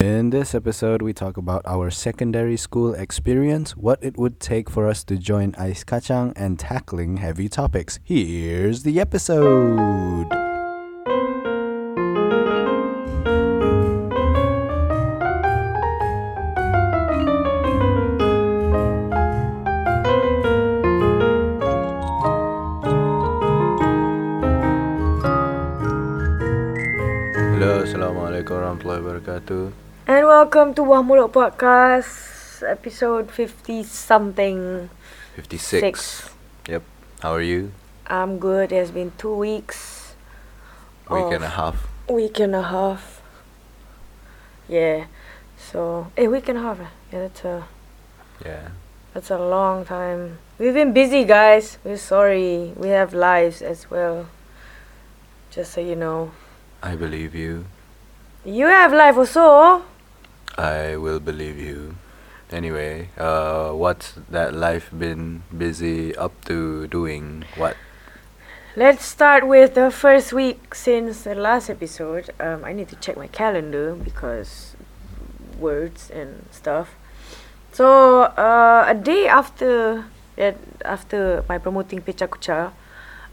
[0.00, 4.86] In this episode, we talk about our secondary school experience, what it would take for
[4.86, 5.82] us to join Ice
[6.36, 7.98] and tackling heavy topics.
[8.04, 10.37] Here's the episode.
[30.48, 34.88] Welcome to Wah Podcast, episode 50 something.
[35.36, 35.60] 56.
[35.60, 36.30] Six.
[36.66, 36.82] Yep.
[37.20, 37.72] How are you?
[38.06, 38.72] I'm good.
[38.72, 40.14] It has been two weeks.
[41.10, 41.86] Week and a half.
[42.08, 43.20] Week and a half.
[44.66, 45.04] Yeah.
[45.58, 46.80] So, a week and a half.
[46.80, 46.86] eh?
[47.12, 47.64] Yeah, that's a
[48.42, 48.68] Yeah.
[49.12, 50.38] that's a long time.
[50.58, 51.76] We've been busy, guys.
[51.84, 52.72] We're sorry.
[52.74, 54.24] We have lives as well.
[55.50, 56.30] Just so you know.
[56.82, 57.66] I believe you.
[58.46, 59.84] You have life also.
[60.58, 61.94] I will believe you.
[62.50, 67.44] Anyway, uh, what's that life been busy up to doing?
[67.56, 67.76] What?
[68.74, 72.30] Let's start with the first week since the last episode.
[72.40, 74.74] Um, I need to check my calendar because
[75.60, 76.90] words and stuff.
[77.70, 80.06] So uh, a day after
[80.84, 82.72] after my promoting Pecha Kucha,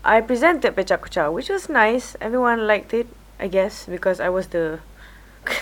[0.04, 2.16] I presented Pecha Kucha, which was nice.
[2.22, 3.08] Everyone liked it,
[3.40, 4.80] I guess, because I was the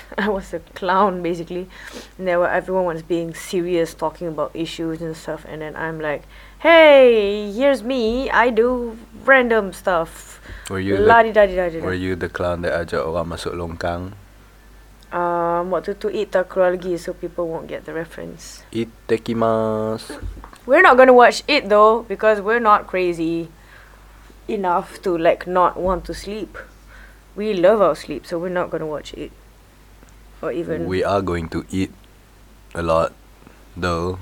[0.18, 1.68] I was a clown basically.
[2.18, 6.00] And there were everyone was being serious, talking about issues and stuff, and then I'm
[6.00, 6.24] like,
[6.60, 8.30] "Hey, here's me.
[8.30, 11.80] I do random stuff." Were you La the, da da da.
[11.80, 14.16] were you the clown that ajak orang masuk longkang?
[15.14, 18.66] Um, waktu tu eat tak keluar lagi, so people won't get the reference.
[18.74, 20.18] Itekimasu.
[20.66, 23.52] We're not gonna watch it though because we're not crazy
[24.48, 26.58] enough to like not want to sleep.
[27.36, 29.30] We love our sleep, so we're not gonna watch it.
[30.44, 31.92] Or even We are going to eat
[32.76, 33.14] a lot,
[33.78, 34.20] though.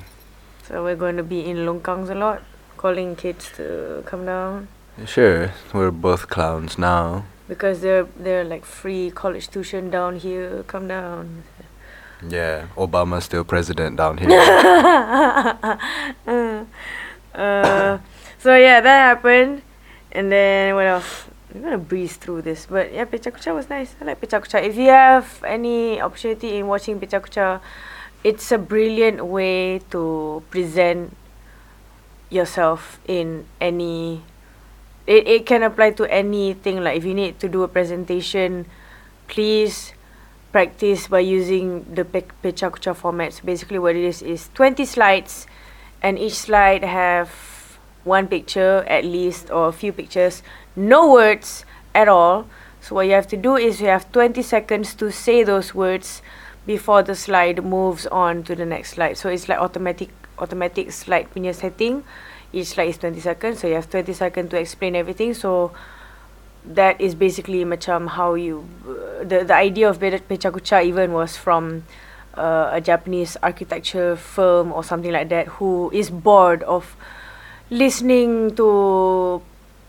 [0.61, 2.43] so we're going to be in longkangs a lot,
[2.77, 4.67] calling kids to come down
[5.05, 7.25] Sure, we're both clowns now.
[7.47, 10.63] because they're they're like free college tuition down here.
[10.67, 11.43] Come down.
[12.21, 14.29] Yeah, Obama's still president down here.
[17.33, 17.97] uh,
[18.37, 19.63] so yeah, that happened,
[20.11, 21.25] and then what else?
[21.53, 23.95] I'm gonna breeze through this, but yeah, Pecha Kucha was nice.
[23.99, 24.63] I like Pecha Kucha.
[24.63, 27.59] If you have any opportunity in watching Pecha Kucha,
[28.23, 31.15] it's a brilliant way to present
[32.29, 34.23] yourself in any.
[35.05, 36.83] It it can apply to anything.
[36.83, 38.65] Like if you need to do a presentation,
[39.27, 39.91] please
[40.53, 43.43] practice by using the Pe- Pecha Kucha formats.
[43.43, 45.47] Basically, what it is is 20 slides,
[46.01, 47.27] and each slide have
[48.03, 50.43] one picture at least or a few pictures,
[50.75, 52.47] no words at all.
[52.81, 56.21] So what you have to do is you have 20 seconds to say those words
[56.65, 59.17] before the slide moves on to the next slide.
[59.17, 62.03] So it's like automatic automatic slide punya setting.
[62.53, 65.33] Each slide is 20 seconds, so you have 20 seconds to explain everything.
[65.33, 65.71] So
[66.65, 71.37] that is basically macam how you uh, the the idea of Pe- Pechakucha even was
[71.37, 71.85] from
[72.35, 76.95] uh, a Japanese architecture firm or something like that who is bored of
[77.71, 79.39] listening to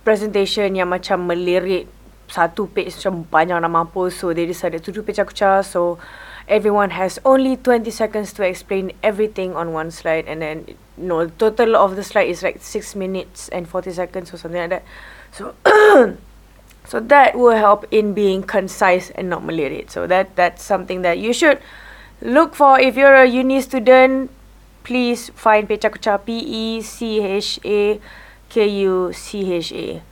[0.06, 1.91] presentation yang macam melirik
[2.31, 6.00] satu page macam banyak nak mampus so they decided to do Pechakucha so
[6.48, 10.65] everyone has only 20 seconds to explain everything on one slide and then
[10.97, 14.81] no total of the slide is like 6 minutes and 40 seconds or something like
[14.81, 14.84] that
[15.34, 15.53] so
[16.84, 19.91] So that will help in being concise and not melirik.
[19.91, 21.62] So that that's something that you should
[22.21, 24.31] look for if you're a uni student.
[24.84, 28.00] Please find Pecha Kucha P E C H A
[28.48, 30.03] K U C H A.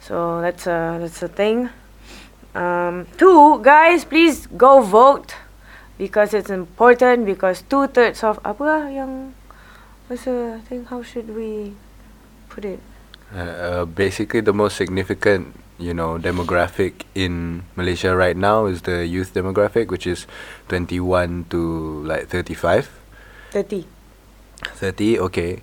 [0.00, 1.68] So that's a that's a thing.
[2.54, 5.34] Um, two guys, please go vote
[5.98, 7.26] because it's important.
[7.26, 9.34] Because two thirds of apa yang
[10.08, 10.84] what's the thing?
[10.86, 11.74] How should we
[12.48, 12.80] put it?
[13.34, 19.06] Uh, uh, basically, the most significant, you know, demographic in Malaysia right now is the
[19.06, 20.26] youth demographic, which is
[20.68, 22.88] 21 to like 35.
[23.50, 23.93] Thirty.
[24.66, 25.62] 30, okay.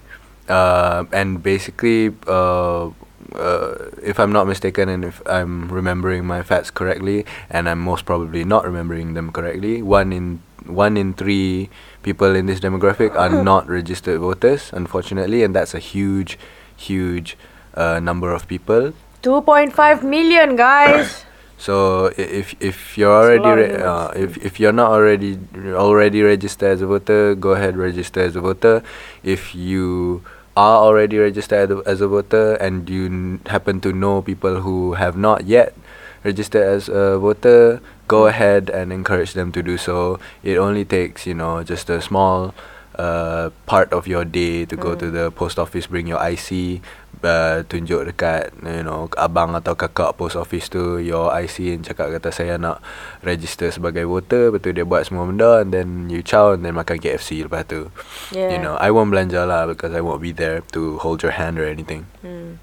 [0.50, 2.90] Uh, and basically, uh,
[3.36, 8.06] uh, if I'm not mistaken and if I'm remembering my facts correctly, and I'm most
[8.06, 11.70] probably not remembering them correctly, one in one in three
[12.04, 16.38] people in this demographic are not registered voters, unfortunately, and that's a huge,
[16.78, 17.38] huge
[17.74, 18.94] uh, number of people.
[19.24, 21.26] 2.5 million guys.
[21.62, 25.38] So if if you're It's already re- uh, if if you're not already
[25.78, 28.82] already registered as a voter, go ahead register as a voter.
[29.22, 30.24] If you
[30.58, 35.14] are already registered as a- voter and you n- happen to know people who have
[35.16, 35.78] not yet
[36.26, 37.78] registered as a voter,
[38.10, 40.18] go ahead and encourage them to do so.
[40.44, 42.54] It only takes you know just a small
[42.98, 45.14] uh, part of your day to go to Mm.
[45.14, 46.82] the post office, bring your IC,
[47.24, 52.12] uh, tunjuk dekat you know abang atau kakak post office tu your IC and cakap
[52.14, 52.82] kata saya nak
[53.26, 56.98] register sebagai voter, betul dia buat semua benda and then you chow and then makan
[56.98, 57.90] KFC lepas tu.
[58.34, 58.54] Yeah.
[58.54, 61.62] You know, I won't belanja lah because I won't be there to hold your hand
[61.62, 62.10] or anything.
[62.26, 62.62] Mm.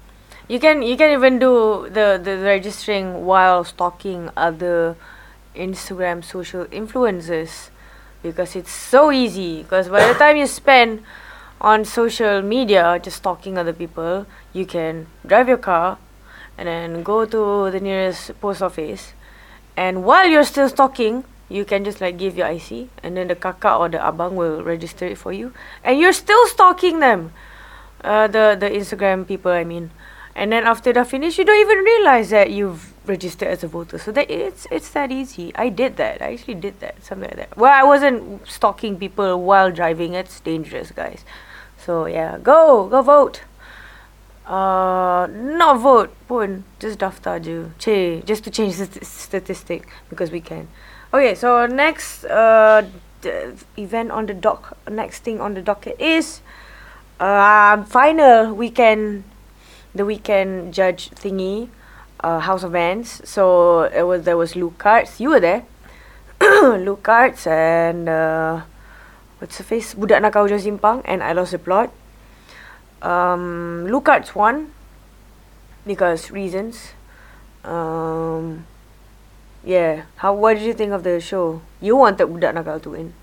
[0.49, 4.97] You can you can even do the, the registering while stalking other
[5.53, 7.69] Instagram social influencers
[8.25, 9.61] because it's so easy.
[9.61, 11.05] Because by the time you spend
[11.61, 15.97] on social media just stalking other people, you can drive your car
[16.57, 19.13] and then go to the nearest post office.
[19.75, 23.35] And while you're still stalking, you can just like give your IC and then the
[23.35, 25.53] kakak or the abang will register it for you.
[25.83, 27.33] And you're still stalking them.
[28.03, 29.91] Uh, the the Instagram people, I mean.
[30.35, 33.97] And then after that finish, you don't even realize that you've registered as a voter.
[33.97, 35.51] So that it's it's that easy.
[35.55, 36.21] I did that.
[36.21, 37.03] I actually did that.
[37.03, 37.57] Something like that.
[37.57, 40.13] Well, I wasn't stalking people while driving.
[40.13, 41.25] It's dangerous, guys.
[41.85, 43.41] So yeah, go go vote.
[44.45, 47.69] Uh, not vote pun just daftar je.
[47.77, 50.67] Che, just to change the st- statistic because we can.
[51.13, 52.81] Okay, so next uh
[53.21, 54.77] d- event on the dock.
[54.89, 56.41] Next thing on the docket is
[57.19, 59.23] uh final weekend,
[59.93, 61.69] the weekend judge thingy,
[62.19, 63.21] uh House of Bands.
[63.23, 65.19] So it was there was Luke Carts.
[65.19, 65.63] You were there.
[66.41, 68.61] Luke Carts and uh
[69.39, 69.95] what's the face?
[69.95, 71.89] Budak Nakau Hujung Simpang and I Lost the Plot.
[73.01, 74.71] Um, Carts won
[75.87, 76.93] because reasons.
[77.63, 78.67] Um,
[79.63, 80.03] yeah.
[80.19, 80.33] How?
[80.35, 81.61] What did you think of the show?
[81.81, 83.13] You wanted Budak Nakal to win.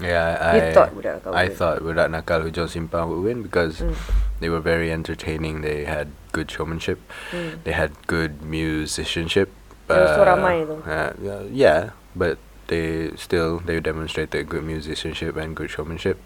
[0.00, 1.56] Yeah, I You thought Budak Nakal I win.
[1.56, 3.94] thought Budak Nakal Hujung Simpang would win because Mm.
[4.40, 5.60] they were very entertaining.
[5.62, 6.98] They had good showmanship.
[7.30, 7.62] Mm.
[7.64, 9.52] They had good musicianship.
[9.92, 12.38] Uh, yeah, yeah, but
[12.72, 16.18] they still they demonstrated good musicianship and good showmanship,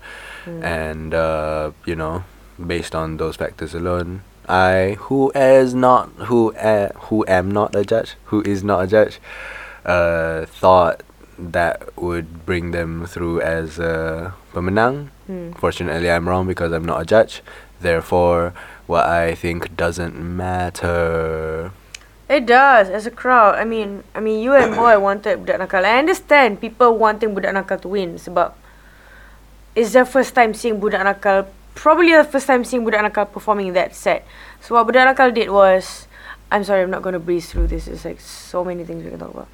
[0.47, 0.63] Mm.
[0.63, 2.23] and uh, you know,
[2.75, 7.83] based on those factors alone, I who is not who uh, who am not a
[7.93, 9.19] judge, who is not a judge,
[9.85, 11.03] uh, thought
[11.39, 15.11] that would bring them through as a pemenang.
[15.27, 15.53] Hmm.
[15.59, 17.43] Fortunately, I'm wrong because I'm not a judge.
[17.83, 18.55] Therefore,
[18.87, 21.73] what I think doesn't matter.
[22.29, 23.55] It does as a crowd.
[23.55, 25.85] I mean, I mean, you and boy wanted Budak Nakal.
[25.87, 28.53] I understand people wanting Budak Nakal to win sebab
[29.79, 31.47] it's their first time seeing Budak Nakal.
[31.77, 34.27] Probably the first time seeing Budak Nakal performing that set.
[34.59, 36.09] So what Budak Nakal did was,
[36.51, 37.87] I'm sorry, I'm not going to breeze through this.
[37.87, 39.49] There's like so many things we can talk about.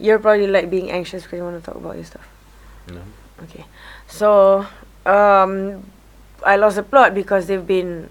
[0.00, 2.26] You're probably like being anxious because you want to talk about your stuff.
[2.90, 3.06] Know?
[3.44, 3.64] Okay.
[4.08, 4.66] So,
[5.06, 5.86] um,
[6.44, 8.10] I lost the plot because they've been,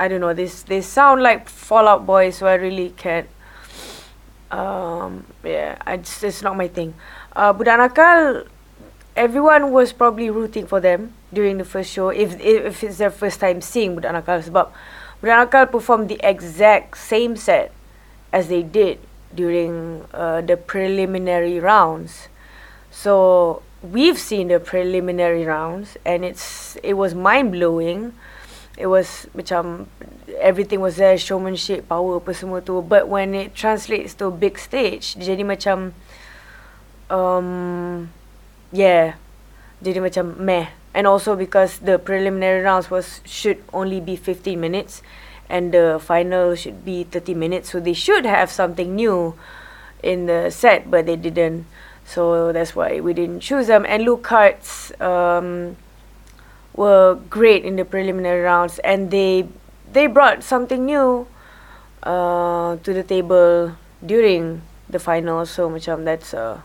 [0.00, 3.28] I don't know, this they sound like Fallout Boys, so I really can't.
[4.50, 6.94] Um, yeah, I just, it's not my thing.
[7.36, 8.48] Uh, Budak
[9.14, 13.40] everyone was probably rooting for them during the first show if if, it's their first
[13.40, 17.70] time seeing Budak Nakal sebab performed the exact same set
[18.32, 18.98] as they did
[19.34, 22.28] during uh, the preliminary rounds.
[22.90, 28.14] So we've seen the preliminary rounds and it's it was mind blowing.
[28.78, 29.86] It was macam
[30.38, 32.80] everything was there showmanship, power apa semua tu.
[32.82, 35.92] But when it translates to big stage, jadi macam
[37.10, 38.08] um
[38.70, 39.18] yeah,
[39.82, 40.70] jadi macam meh.
[40.90, 45.06] And also because the preliminary rounds was should only be 15 minutes
[45.50, 49.34] and the final should be 30 minutes so they should have something new
[50.02, 51.66] in the set but they didn't
[52.06, 55.76] so that's why we didn't choose them and Luke Hart's um,
[56.80, 59.44] were great in the preliminary rounds and they
[59.92, 61.28] they brought something new
[62.02, 65.44] uh, to the table during the final.
[65.44, 66.64] So macam that's uh,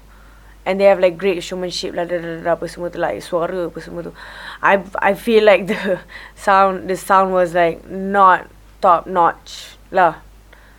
[0.64, 3.20] and they have like great showmanship lah da, da, da, da, apa semua tu like
[3.20, 4.16] suara apa semua tu.
[4.64, 6.00] I I feel like the
[6.48, 8.48] sound the sound was like not
[8.80, 10.24] top notch lah.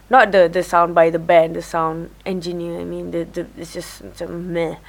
[0.08, 3.76] Not the the sound by the band the sound engineer I mean the, the it's
[3.76, 4.80] just macam meh.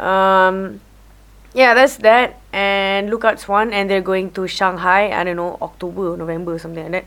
[0.00, 0.80] Um
[1.54, 2.40] yeah that's that.
[2.52, 7.04] And Lookouts one and they're going to Shanghai I don't know October November something like
[7.04, 7.06] that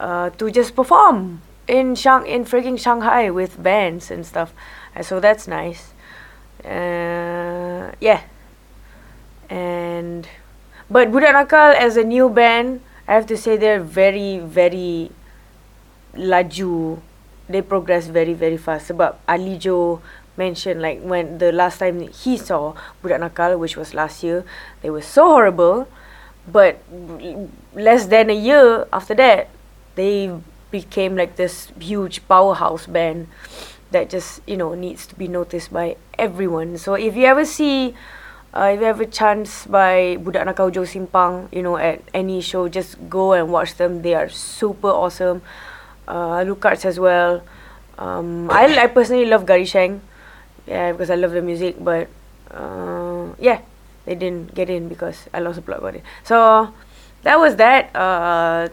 [0.00, 4.52] uh to just perform in Shang in freaking Shanghai with bands and stuff.
[5.02, 5.92] So that's nice.
[6.64, 8.24] Uh yeah.
[9.48, 10.28] And
[10.90, 15.10] but Budak Nakal as a new band I have to say they're very very
[16.14, 17.00] laju.
[17.50, 18.90] They progress very very fast.
[18.90, 20.00] Sebab Ali Jo
[20.40, 22.72] mentioned like when the last time he saw
[23.04, 24.40] Budak Nakal which was last year
[24.80, 25.84] they were so horrible
[26.48, 26.80] but
[27.76, 29.52] less than a year after that
[29.94, 30.32] they
[30.70, 33.26] became like this huge powerhouse band
[33.90, 36.78] that just you know needs to be noticed by everyone.
[36.78, 37.94] So if you ever see,
[38.54, 42.40] uh, if you have a chance by Budak Nakal Jo Simpang, you know at any
[42.40, 44.02] show, just go and watch them.
[44.02, 45.42] They are super awesome.
[46.06, 47.42] Uh, Lucarts as well.
[47.98, 49.66] Um, I I personally love Gary
[50.70, 51.76] yeah, because I love the music.
[51.82, 52.08] But
[52.50, 53.60] uh, yeah,
[54.06, 56.04] they didn't get in because I lost the plot about it.
[56.22, 56.72] So
[57.22, 57.94] that was that.
[57.94, 58.68] Uh,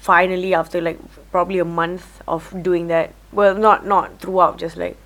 [0.00, 0.98] finally, after like
[1.30, 4.96] probably a month of doing that, well, not not throughout, just like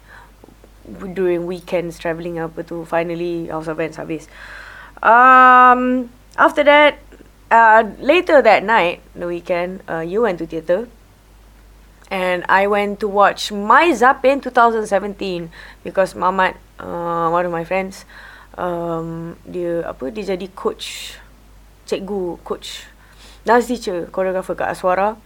[1.15, 4.29] during weekends traveling up to finally House of habis.
[5.03, 6.99] Um, after that,
[7.51, 10.89] uh, later that night, the weekend, uh, you went to theatre.
[12.09, 15.53] And I went to watch My Zapin 2017
[15.85, 18.09] because Mamat, uh, one of my friends,
[18.57, 21.21] um, dia apa dia jadi coach
[21.85, 22.89] cikgu coach
[23.45, 25.21] dance teacher choreographer kat Aswara.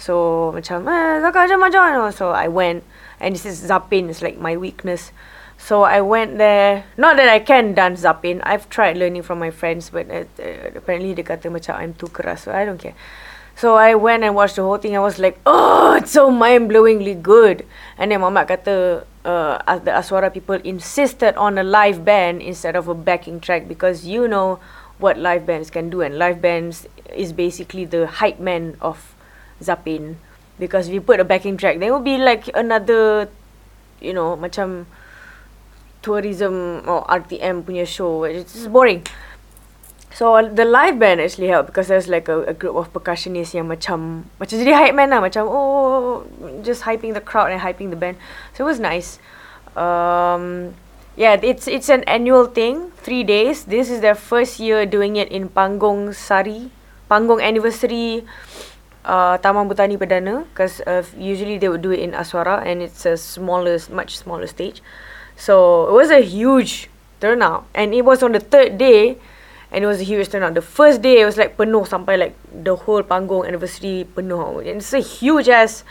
[0.00, 2.88] So macam eh Zaka macam macam so I went.
[3.20, 5.12] And this is Zapin is like my weakness.
[5.60, 6.88] So I went there.
[6.98, 10.72] Not that I can dance Zapin I've tried learning from my friends but uh, uh,
[10.72, 12.48] apparently dia kata macam I'm too keras.
[12.48, 12.96] So I don't care
[13.56, 14.96] So I went and watched the whole thing.
[14.96, 17.64] I was like, oh, it's so mind-blowingly good.
[17.96, 22.88] And then Mamat kata, uh, the Aswara people insisted on a live band instead of
[22.88, 24.58] a backing track because you know
[24.98, 26.02] what live bands can do.
[26.02, 29.14] And live bands is basically the hype man of
[29.62, 30.18] Zapin.
[30.58, 33.28] Because if you put a backing track, there will be like another,
[34.00, 34.86] you know, macam
[36.02, 38.24] tourism or RTM punya show.
[38.24, 39.06] It's just boring.
[40.14, 43.66] So the live band actually helped because there's like a, a group of percussionists yang
[43.66, 46.22] macam macam jadi hype man lah macam oh
[46.62, 48.14] just hyping the crowd and hyping the band.
[48.54, 49.18] So it was nice.
[49.74, 50.78] Um,
[51.18, 53.66] yeah, it's it's an annual thing, three days.
[53.66, 56.70] This is their first year doing it in Pangong Sari,
[57.10, 58.22] Pangong Anniversary,
[59.02, 60.46] uh, Taman Botani Perdana.
[60.54, 64.46] Because uh, usually they would do it in Aswara and it's a smaller, much smaller
[64.46, 64.78] stage.
[65.34, 66.86] So it was a huge
[67.18, 69.18] turnout, and it was on the third day
[69.74, 70.54] and it was a huge turnout.
[70.54, 74.62] The first day it was like penuh sampai like the whole panggung anniversary penuh.
[74.62, 75.82] And it's a huge ass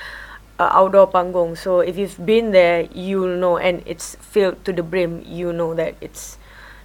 [0.57, 1.57] uh, outdoor panggung.
[1.59, 5.21] So if you've been there, you'll know, and it's filled to the brim.
[5.27, 6.39] You know that it's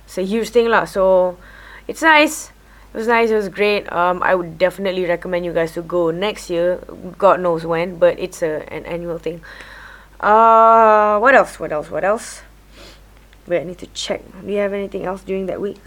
[0.05, 0.91] it's a huge thing lah.
[0.91, 1.39] So
[1.87, 2.51] it's nice.
[2.91, 3.31] It was nice.
[3.31, 3.87] It was great.
[3.95, 6.83] Um, I would definitely recommend you guys to go next year.
[7.15, 9.39] God knows when, but it's a an annual thing.
[10.19, 11.63] Uh, what else?
[11.63, 11.95] What else?
[11.95, 12.43] What else?
[13.47, 14.27] Wait, I need to check.
[14.43, 15.79] Do you have anything else during that week?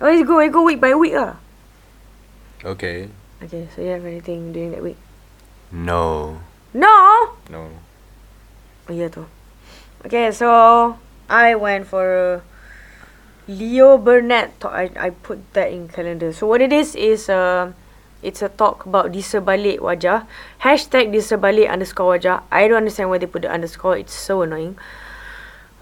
[0.00, 0.38] Oh, let's go.
[0.38, 1.34] Let's go week by week ah.
[2.62, 3.10] Okay.
[3.42, 4.98] Okay, so you have anything during that week?
[5.70, 6.38] No.
[6.74, 7.34] No.
[7.50, 7.70] No.
[8.86, 9.26] Oh yeah, tu.
[10.06, 10.94] Okay, so
[11.26, 12.42] I went for
[13.50, 14.70] Leo Burnett talk.
[14.70, 16.30] I I put that in calendar.
[16.30, 17.74] So what it is is uh,
[18.22, 20.30] it's a talk about disebalik wajah.
[20.62, 22.46] Hashtag disebalik underscore wajah.
[22.54, 23.98] I don't understand why they put the underscore.
[23.98, 24.78] It's so annoying.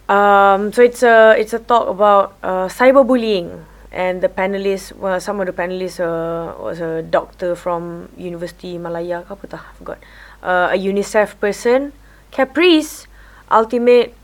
[0.08, 5.40] Um, so it's a it's a talk about uh, cyberbullying and the panelists well some
[5.40, 9.98] of the panelists uh, was a doctor from University Malaya ke apa tak I forgot.
[10.42, 11.92] Uh, a UNICEF person
[12.30, 13.06] Caprice
[13.50, 14.14] Ultimate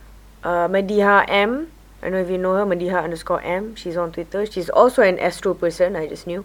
[0.43, 1.71] uh, Mediha M.
[2.03, 3.79] I don't know if you know her Mediha underscore M.
[3.79, 4.45] She's on Twitter.
[4.45, 6.45] She's also an astro person I just knew.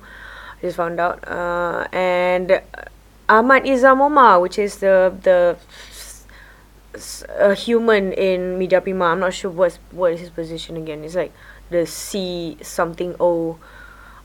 [0.61, 1.25] I just found out.
[1.25, 2.61] Uh, and
[3.27, 5.57] Ahmad Izamoma which is the the
[7.37, 9.05] a human in Media Prima.
[9.05, 11.03] I'm not sure what's what is his position again.
[11.03, 11.33] It's like
[11.69, 13.57] the C something O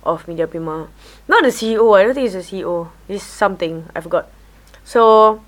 [0.02, 0.88] of Media Prima.
[1.28, 2.90] Not the CEO, I don't think it's the CEO.
[3.08, 4.28] It's something, I forgot.
[4.84, 5.42] So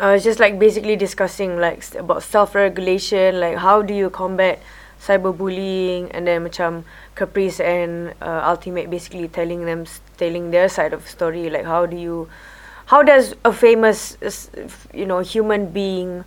[0.00, 4.60] uh, it's just like basically discussing like about self-regulation, like how do you combat
[5.02, 6.86] cyberbullying and then macam
[7.18, 9.82] Caprice and uh, Altimet basically telling them
[10.16, 12.30] telling their side of the story like how do you
[12.86, 14.14] how does a famous
[14.94, 16.22] you know human being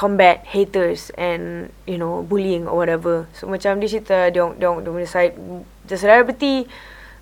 [0.00, 3.28] combat haters and you know bullying or whatever.
[3.36, 5.36] So macam dia cerita dia dia dia punya side
[5.84, 6.64] the celebrity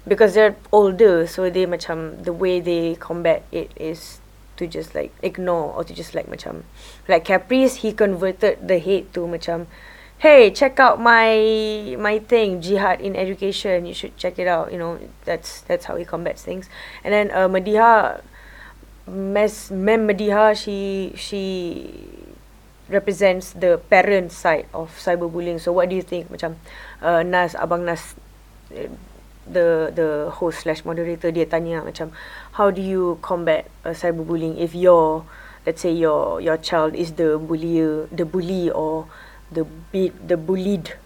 [0.06, 1.26] because they're older.
[1.26, 4.23] So they macam the way they combat it is
[4.62, 6.62] to just like ignore or to just like macam
[7.11, 9.66] like Caprice he converted the hate to macam
[10.23, 11.35] hey check out my
[11.99, 13.90] my thing jihad in education.
[13.90, 14.70] You should check it out.
[14.70, 16.70] You know that's that's how he combats things.
[17.02, 18.23] And then uh, Mediha
[19.11, 21.42] Mes Mem Mediha she she
[22.88, 25.61] represents the parent side of cyberbullying.
[25.61, 26.57] So what do you think macam
[27.04, 28.16] uh, Nas abang Nas
[28.73, 28.88] eh,
[29.49, 32.12] the the host slash moderator dia tanya macam
[32.61, 35.25] how do you combat uh, cyberbullying if your
[35.64, 39.09] let's say your your child is the bullier the bully or
[39.49, 40.97] the beat the bullied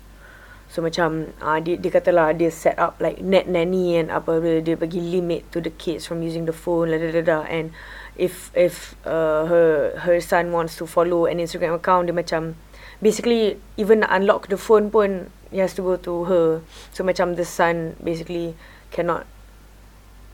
[0.73, 4.73] So macam uh, dia, dia katalah dia set up like net nanny and apa dia
[4.73, 7.77] bagi limit to the kids from using the phone la, la, la, la, and
[8.17, 12.57] if if uh, her her son wants to follow an Instagram account dia macam
[13.01, 16.47] basically even unlock the phone pun he has to go to her.
[16.93, 18.57] So macam the son basically
[18.93, 19.29] cannot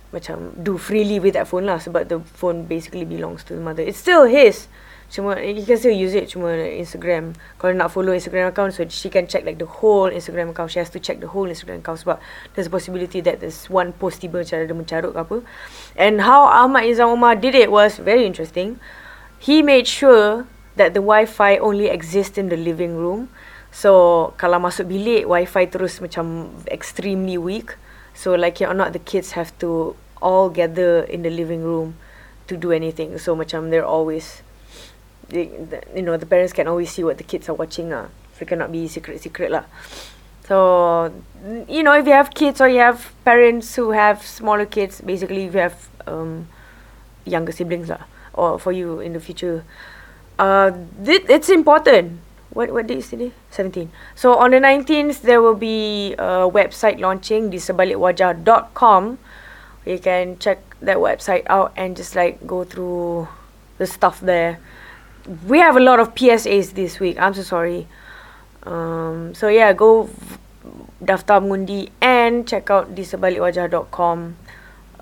[0.09, 3.85] macam do freely with that phone lah sebab the phone basically belongs to the mother.
[3.85, 4.67] It's still his
[5.09, 7.33] cuma you can still use it cuma Instagram.
[7.57, 10.71] Kalau nak follow Instagram account so she can check like the whole Instagram account.
[10.71, 12.21] She has to check the whole Instagram account sebab
[12.53, 15.37] there's a possibility that there's one post tiba macam ada mencarut ke apa.
[15.97, 18.77] And how Ahmad Izzam Omar did it was very interesting.
[19.41, 20.45] He made sure
[20.77, 23.33] that the wifi only exists in the living room.
[23.73, 27.77] So kalau masuk bilik wifi terus macam extremely weak.
[28.13, 31.95] So like it or not the kids have to all gather in the living room
[32.51, 33.17] to do anything.
[33.17, 34.43] So macam they're always
[35.29, 38.09] they, the, you know the parents can always see what the kids are watching ah.
[38.35, 39.65] So it cannot be secret secret lah.
[40.47, 41.13] So
[41.69, 45.45] you know if you have kids or you have parents who have smaller kids basically
[45.45, 46.49] if you have um
[47.25, 49.65] younger siblings lah or for you in the future
[50.39, 50.73] uh
[51.05, 52.21] th- it's important.
[52.49, 53.33] What what date is today?
[53.53, 59.19] 17 so on the 19th there will be a website launching disebalikwajah.com
[59.85, 63.29] you can check that website out and just like go through
[63.79, 64.59] the stuff there
[65.47, 67.21] we have a lot of PSAs this week.
[67.21, 67.87] I'm so sorry.
[68.65, 70.09] Um, so yeah, go
[71.05, 74.37] daftar mengundi and check out disebalikwajah.com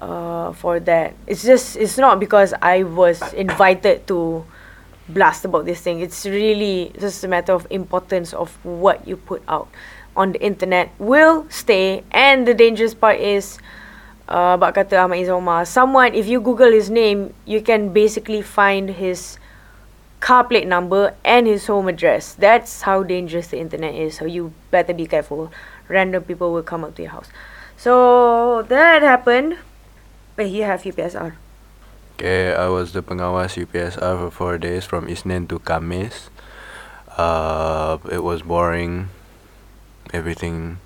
[0.03, 1.15] uh, for that.
[1.27, 4.45] It's just it's not because I was invited to
[5.09, 6.01] blast about this thing.
[6.01, 9.71] It's really just a matter of importance of what you put out
[10.17, 12.03] on the internet will stay.
[12.11, 13.59] And the dangerous part is
[14.29, 18.43] uh, bak kata Ahmad Izzam Omar, someone if you Google his name, you can basically
[18.43, 19.39] find his
[20.21, 22.35] car plate number and his home address.
[22.35, 24.17] That's how dangerous the internet is.
[24.17, 25.53] So you better be careful.
[25.89, 27.29] Random people will come up to your house.
[27.77, 29.59] So that happened.
[30.37, 31.35] But you have UPSR.
[32.17, 36.29] Okay, I was the pengawas UPSR for four days from Isnin to Kamis.
[37.17, 39.09] Uh, it was boring.
[40.13, 40.81] Everything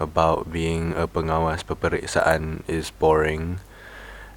[0.00, 3.60] about being a pengawas peperiksaan is boring.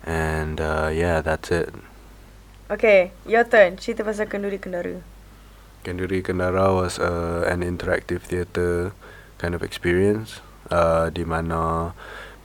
[0.03, 1.75] And uh, yeah, that's it.
[2.71, 3.75] Okay, your turn.
[3.75, 5.03] Cerita pasal kenduri kendara.
[5.84, 8.93] Kenduri Kendara was uh, an interactive theatre
[9.43, 10.39] kind of experience.
[10.71, 11.91] Uh, di mana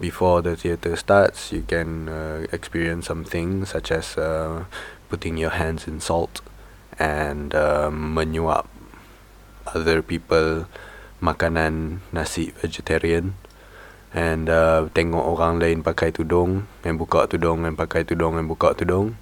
[0.03, 4.65] before the theatre starts, you can uh, experience some things such as uh,
[5.07, 6.41] putting your hands in salt
[6.99, 8.67] and um, menyuap
[9.79, 10.67] other people
[11.23, 13.39] makanan nasi vegetarian
[14.11, 18.73] and uh, tengok orang lain pakai tudung and buka tudung and pakai tudung and buka
[18.73, 19.15] tudung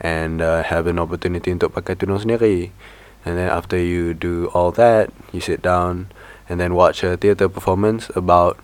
[0.00, 2.70] and uh, have an opportunity untuk pakai tudung sendiri.
[3.24, 6.12] And then after you do all that you sit down
[6.48, 8.60] and then watch a theatre performance about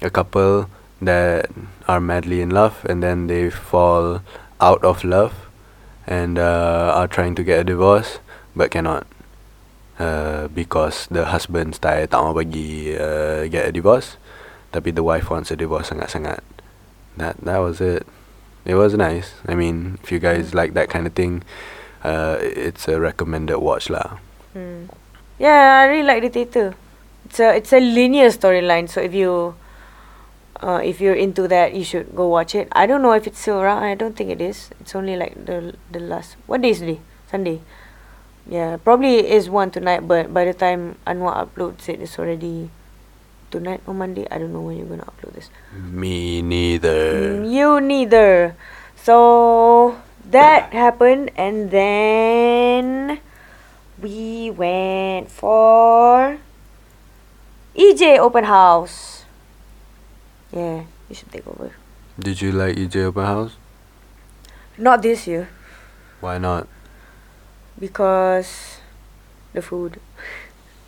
[0.00, 1.52] a couple that
[1.86, 4.24] are madly in love and then they fall
[4.60, 5.46] out of love
[6.06, 8.18] and uh, are trying to get a divorce
[8.56, 9.06] but cannot
[10.00, 14.16] uh, because the husband style tak mau bagi uh, get a divorce
[14.72, 16.44] tapi the wife wants a divorce sangat-sangat.
[17.16, 18.06] That that was it
[18.68, 21.42] it was nice I mean if you guys like that kind of thing
[22.04, 24.18] uh, it's a recommended watch lah
[24.58, 24.90] Hmm.
[25.38, 26.74] Yeah, I really like the theatre.
[27.26, 28.88] It's a it's a linear storyline.
[28.88, 29.54] So if you
[30.58, 32.66] uh, if you're into that, you should go watch it.
[32.72, 33.84] I don't know if it's still around.
[33.84, 34.70] I don't think it is.
[34.80, 36.34] It's only like the the last.
[36.46, 36.98] What day is today?
[37.30, 37.60] Sunday.
[38.48, 40.08] Yeah, probably is one tonight.
[40.08, 42.70] But by the time Anwar uploads it, it's already
[43.50, 44.26] tonight or Monday.
[44.30, 45.50] I don't know when you're gonna upload this.
[45.72, 48.56] me neither Mm, You neither.
[48.96, 49.96] So
[50.28, 53.20] that happened, and then
[54.02, 56.38] we went for
[57.74, 59.24] EJ open house.
[60.52, 61.72] Yeah, you should take over.
[62.18, 63.54] did you like EJ Open House
[64.76, 65.48] Not this year
[66.20, 66.66] why not
[67.78, 68.80] because
[69.54, 70.00] the food.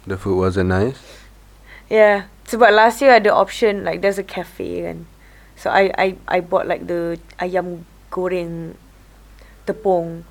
[0.07, 0.99] the food wasn't nice
[1.89, 5.07] Yeah, sebab last year ada option like there's a cafe kan.
[5.55, 8.75] So I I I bought like the ayam goreng
[9.71, 10.27] tepung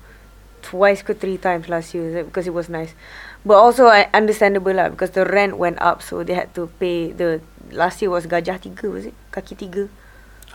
[0.60, 2.92] twice ke three times last year because it was nice.
[3.40, 7.16] But also I understandable lah because the rent went up so they had to pay
[7.16, 7.40] the
[7.72, 9.16] last year was gajah tiga was it?
[9.32, 9.88] Kaki tiga.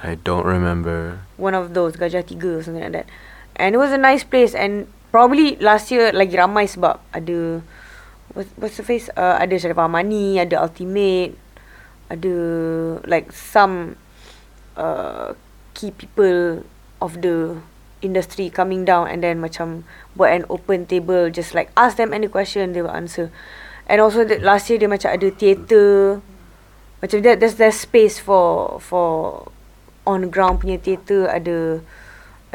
[0.05, 3.09] I don't remember One of those gajah tiga or something like that.
[3.57, 7.63] And it was a nice place and probably last year lagi ramai sebab ada
[8.37, 11.33] what, what's the face uh, ada Sharifah Amani, ada Ultimate,
[12.09, 12.35] ada
[13.05, 13.97] like some
[14.77, 15.33] uh,
[15.73, 16.63] key people
[17.01, 17.57] of the
[18.01, 22.29] industry coming down and then macam buat an open table just like ask them any
[22.29, 23.33] question they will answer.
[23.85, 26.21] And also the, last year dia macam ada theatre
[27.01, 29.49] macam that there's there's space for for
[30.05, 31.81] on ground punya theatre ada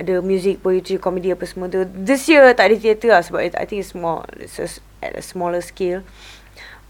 [0.00, 1.84] ada music, poetry, comedy apa semua tu.
[1.84, 5.12] This year tak ada theatre lah sebab it, I think it's more it's just at
[5.12, 6.00] a smaller scale.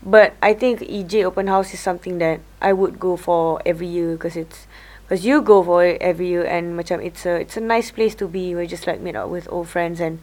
[0.02, 4.16] But I think EJ open house is something that I would go for every year
[4.16, 4.66] because it's
[5.04, 8.14] because you go for it every year and macam it's a it's a nice place
[8.16, 10.20] to be where you just like meet up with old friends and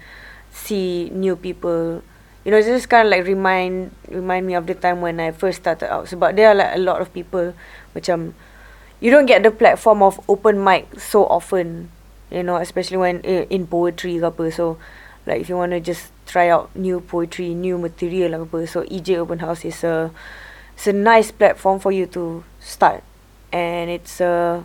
[0.50, 2.02] see new people.
[2.44, 5.62] You know, just kind of like remind remind me of the time when I first
[5.62, 6.10] started out.
[6.10, 7.54] Sebab there are like a lot of people
[7.94, 8.34] macam
[9.00, 11.90] you don't get the platform of open mic so often.
[12.34, 14.50] You know, especially when i- in poetry apa.
[14.50, 14.82] So
[15.30, 18.68] like if you want to just try out new poetry, new material apa.
[18.68, 20.12] So EJ Open House is a
[20.76, 23.02] it's a nice platform for you to start.
[23.50, 24.64] And it's a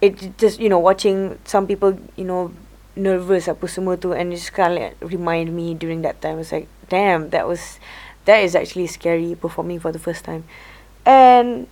[0.00, 2.54] it just you know watching some people you know
[2.94, 6.38] nervous apa semua tu and it's kind of like remind me during that time.
[6.38, 7.82] It's like damn that was
[8.24, 10.46] that is actually scary performing for the first time.
[11.04, 11.66] And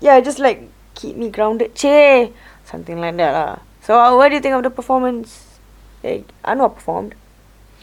[0.00, 0.66] yeah just like
[0.96, 1.76] keep me grounded.
[1.76, 2.32] Che!
[2.64, 3.62] Something like that lah.
[3.84, 5.60] So uh, what do you think of the performance?
[6.02, 7.14] Like Anwar performed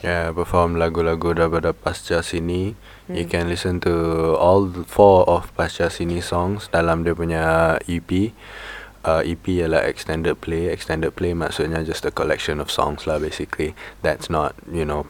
[0.05, 2.77] Yeah, perform lagu-lagu daripada Pasca Sini.
[3.09, 3.31] You Hmm.
[3.33, 3.93] can listen to
[4.37, 8.29] all the four of Pasca Sini songs dalam dia punya EP.
[9.01, 10.69] Uh, EP ialah extended play.
[10.69, 13.73] Extended play maksudnya just a collection of songs lah basically.
[14.05, 15.09] That's not, you know,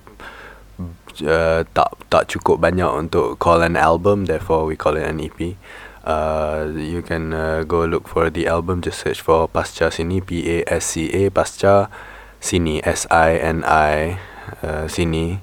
[1.28, 4.32] uh, tak tak cukup banyak untuk call an album.
[4.32, 5.60] Therefore, we call it an EP.
[6.08, 8.80] Uh, you can uh, go look for the album.
[8.80, 10.24] Just search for Pasca Sini.
[10.24, 11.92] P A S C A Pasca
[12.40, 14.20] Sini S I N I
[14.64, 15.40] uh, Sini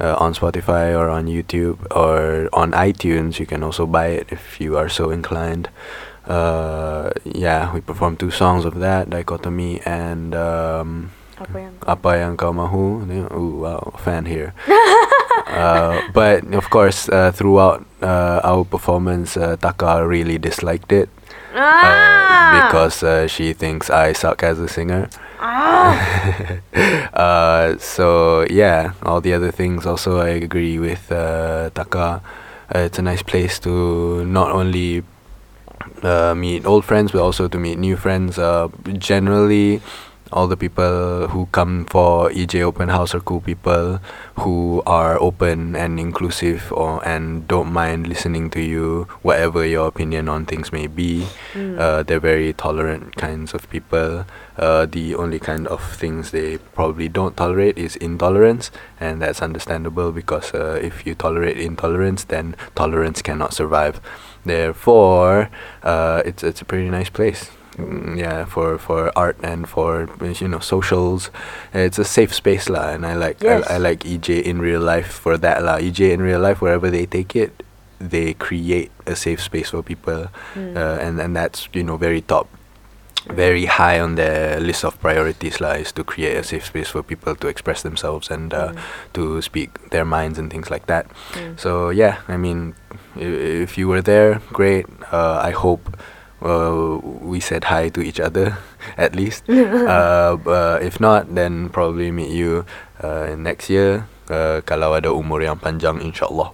[0.00, 3.38] uh, on Spotify or on YouTube or on iTunes.
[3.38, 5.68] You can also buy it if you are so inclined.
[6.26, 12.34] Uh, yeah, we performed two songs of that, Dichotomy and um, apa yang Apa Yang
[12.40, 13.04] Kau Mahu.
[13.34, 14.54] Ooh, wow, fan here.
[15.52, 21.10] uh, but of course, uh, throughout uh, our performance, uh, Taka really disliked it
[21.54, 25.08] ah because uh, she thinks I suck as a singer.
[25.44, 26.00] Ah
[27.12, 32.22] uh, so yeah, all the other things also I agree with uh, Taka.
[32.74, 35.04] Uh, it's a nice place to not only
[36.02, 38.38] uh, meet old friends but also to meet new friends.
[38.38, 39.82] Uh, generally,
[40.32, 44.00] all the people who come for EJ Open House are cool people
[44.40, 50.28] who are open and inclusive or and don't mind listening to you, whatever your opinion
[50.28, 51.26] on things may be.
[51.52, 51.78] Mm.
[51.78, 54.24] Uh, they're very tolerant kinds of people.
[54.56, 60.12] Uh, the only kind of things they probably don't tolerate is intolerance, and that's understandable
[60.12, 64.00] because uh, if you tolerate intolerance, then tolerance cannot survive.
[64.44, 65.50] Therefore,
[65.82, 67.50] uh, it's it's a pretty nice place.
[67.76, 70.06] Mm, yeah, for for art and for
[70.40, 71.30] you know socials,
[71.74, 73.66] it's a safe space lah, and I like Yes.
[73.66, 75.78] I, I like EJ in real life for that lah.
[75.82, 77.62] EJ in real life, wherever they take it,
[77.98, 80.76] they create a safe space for people Mm.
[80.78, 82.46] uh, and and that's you know very top
[83.26, 87.02] very high on their list of priorities lah is to create a safe space for
[87.02, 88.78] people to express themselves and uh, Mm.
[89.16, 91.56] to speak their minds and things like that Mm.
[91.58, 92.76] so yeah i mean
[93.16, 95.88] i- if you were there great uh, i hope
[96.42, 98.58] uh, we said hi to each other
[98.96, 102.64] at least uh, uh, if not then probably meet you
[103.02, 106.50] uh, next year uh, kalau ada umur yang panjang insyaallah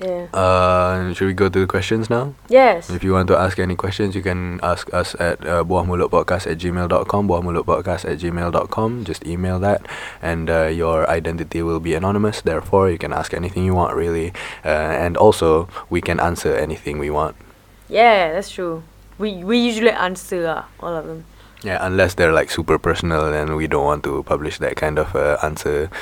[0.00, 3.58] yeah uh, should we go to the questions now yes if you want to ask
[3.58, 9.04] any questions, you can ask us at uh, buahmulutpodcast at gmail.com, buahmulutpodcast at gmail.com.
[9.04, 9.84] Just email that,
[10.20, 12.40] and uh, your identity will be anonymous.
[12.40, 14.32] Therefore, you can ask anything you want, really.
[14.64, 17.36] Uh, and also, we can answer anything we want.
[17.90, 18.82] Yeah that's true
[19.18, 21.24] we we usually answer ah, all of them
[21.60, 25.12] Yeah, unless they're like super personal, and we don't want to publish that kind of
[25.12, 25.92] uh, answer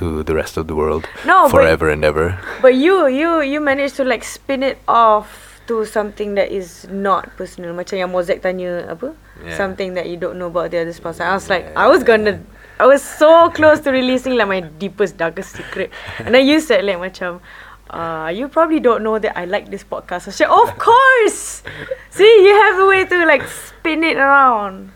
[0.00, 2.40] to the rest of the world No, but- forever and ever.
[2.64, 7.28] But you you you managed to like spin it off to something that is not
[7.36, 7.76] personal.
[7.76, 9.12] Macam yang Mozek tanya apa?
[9.44, 9.52] Yeah.
[9.60, 11.20] Something that you don't know about the other spouse.
[11.20, 12.40] I was like, I was gonna
[12.80, 15.92] I was so close to releasing like my deepest, darkest secret.
[16.24, 17.44] And then you said like macam
[17.92, 20.28] uh, you probably don't know that I like this podcast.
[20.28, 21.62] I said, of course.
[22.10, 24.90] See, you have a way to like spin it around.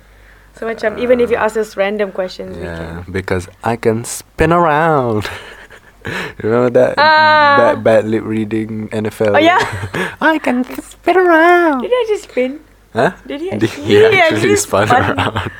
[0.56, 3.12] So macam even if you ask us random questions, we Yeah, can.
[3.12, 5.28] because I can spin around.
[6.40, 7.76] You Remember that Ah.
[7.76, 9.36] bad, bad lip reading NFL?
[9.36, 9.60] Oh, yeah.
[10.24, 11.84] I can spin around.
[11.84, 12.64] Did I just spin?
[12.96, 13.12] Huh?
[13.28, 15.12] Did he actually- he he actually actually spun spun?
[15.12, 15.52] around?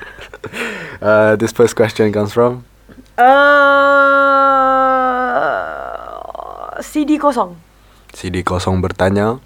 [1.05, 2.65] uh, this first question comes from
[3.17, 3.25] Uh,
[6.83, 7.57] CD kosong.
[8.13, 9.41] CD kosong bertanya.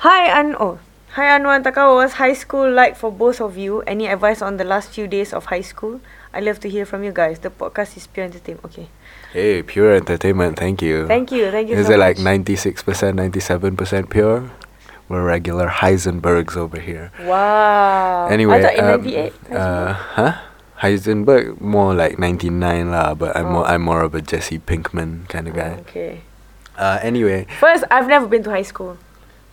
[0.00, 0.78] Hi An oh.
[1.18, 3.82] Hi Anwar and Taka, what was high school like for both of you?
[3.82, 5.98] Any advice on the last few days of high school?
[6.32, 7.40] I love to hear from you guys.
[7.42, 8.64] The podcast is pure entertainment.
[8.70, 8.86] Okay.
[9.34, 10.54] Hey, pure entertainment.
[10.56, 11.10] Thank you.
[11.10, 11.50] Thank you.
[11.50, 14.54] Thank you Is so it like ninety six percent, ninety seven percent pure?
[15.10, 17.10] We're regular Heisenbergs over here.
[17.26, 18.28] Wow.
[18.30, 19.32] Anyway, I thought um, 98.
[19.50, 20.32] uh, huh?
[20.78, 22.54] Heisenberg more like 99
[22.94, 23.74] lah, but I'm more Oh.
[23.74, 25.82] I'm more of a Jesse Pinkman kind of guy.
[25.90, 26.22] Okay.
[26.80, 28.96] Uh, anyway, First, I've never been to high school.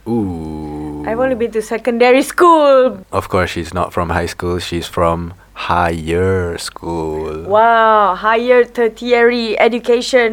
[0.08, 1.04] ooh.
[1.04, 3.04] I've only been to secondary school.
[3.12, 4.60] Of course, she's not from high school.
[4.60, 7.44] She's from higher school.
[7.44, 10.32] Wow, higher tertiary education.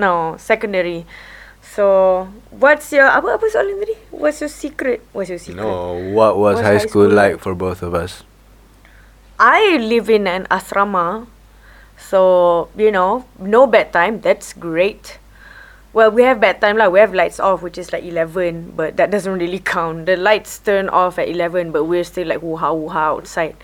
[0.00, 1.04] No, secondary.
[1.60, 3.96] So, what's your apa apa soalan tadi?
[4.12, 5.04] What's your secret?
[5.12, 5.60] What's your secret?
[5.60, 7.44] No, what was high high school school like like?
[7.44, 8.24] for both of us?
[9.36, 11.28] I live in an asrama.
[11.96, 14.20] So, you know, no bedtime.
[14.20, 15.16] That's great.
[15.96, 16.92] Well, we have bedtime lah.
[16.92, 20.04] We have lights off, which is like 11, but that doesn't really count.
[20.04, 23.56] The lights turn off at 11, but we're still like hoo-ha, hoo-ha outside.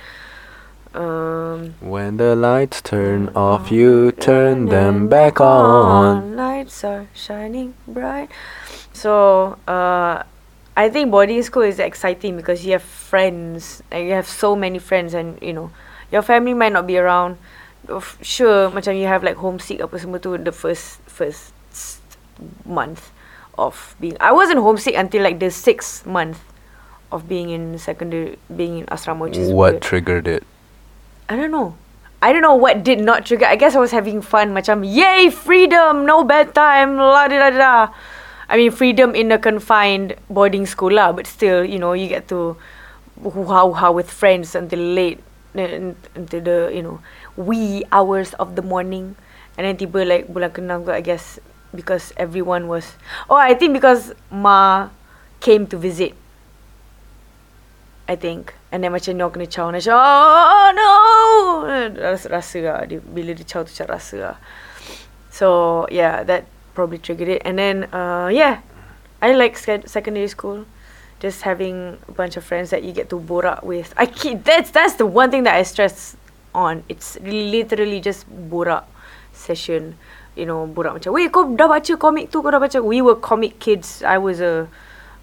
[0.97, 6.35] Um, When the lights turn off, you turn them back on.
[6.35, 8.31] Lights are shining bright.
[8.97, 10.25] So, uh,
[10.73, 14.81] I think boarding school is exciting because you have friends and you have so many
[14.81, 15.69] friends and you know
[16.09, 17.37] your family might not be around.
[17.93, 21.53] Of- Sure, macam you have like homesick apa semua tu the first first
[22.65, 23.11] month
[23.59, 24.17] of being.
[24.21, 26.41] I wasn't homesick until like the sixth month
[27.11, 29.83] of being in secondary, being in asrama, which is What weird.
[29.83, 30.45] triggered it?
[31.29, 31.77] I don't know.
[32.23, 33.47] I don't know what did not trigger.
[33.47, 34.55] I guess I was having fun.
[34.55, 37.75] Macam, yay, freedom, no bedtime, la da da da.
[38.49, 42.29] I mean, freedom in a confined boarding school lah, but still, you know, you get
[42.29, 42.57] to
[43.23, 45.19] hoo-ha with friends until late,
[45.55, 47.01] until the, you know,
[47.37, 49.17] wee hours of the morning.
[49.59, 51.39] And then tiba like bulan keenam I guess,
[51.75, 52.97] because everyone was,
[53.29, 54.89] oh, I think because Ma
[55.41, 56.15] came to visit.
[58.09, 58.55] I think.
[58.71, 59.71] And then macam Nyor kena caw.
[59.71, 60.91] Macam, oh no!
[61.97, 62.79] Rasa, rasa lah.
[62.85, 64.37] Dia, bila dia caw tu macam rasa lah.
[65.31, 67.43] So, yeah, that probably triggered it.
[67.45, 68.61] And then, uh, yeah,
[69.23, 70.67] I like sec- secondary school.
[71.21, 73.95] Just having a bunch of friends that you get to borak with.
[73.97, 76.17] I keep, that's, that's the one thing that I stress
[76.53, 76.83] on.
[76.91, 78.85] It's literally just borak
[79.33, 79.97] session.
[80.33, 82.81] You know, borak macam, weh kau dah baca komik tu, kau dah baca.
[82.81, 84.01] We were comic kids.
[84.01, 84.65] I was a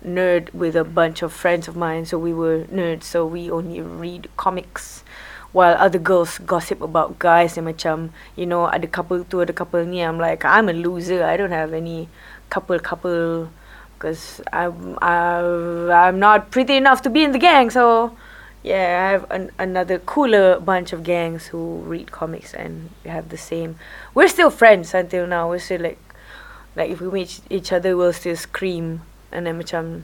[0.06, 2.06] nerd with a bunch of friends of mine.
[2.06, 3.10] So we were nerds.
[3.10, 5.02] So we only read comics.
[5.50, 9.82] While other girls gossip about guys and macam, you know, ada couple tu, ada couple
[9.82, 10.06] ni.
[10.06, 11.26] I'm like, I'm a loser.
[11.26, 12.06] I don't have any
[12.54, 13.50] couple-couple
[13.98, 17.74] because I'm, I- I'm not pretty enough to be in the gang.
[17.74, 18.14] So,
[18.64, 23.38] yeah, I have an, another cooler bunch of gangs who read comics and have the
[23.38, 23.78] same.
[24.14, 25.50] We're still friends until now.
[25.50, 26.00] We're still like,
[26.76, 30.04] like if we meet each other, we'll still scream and then macam,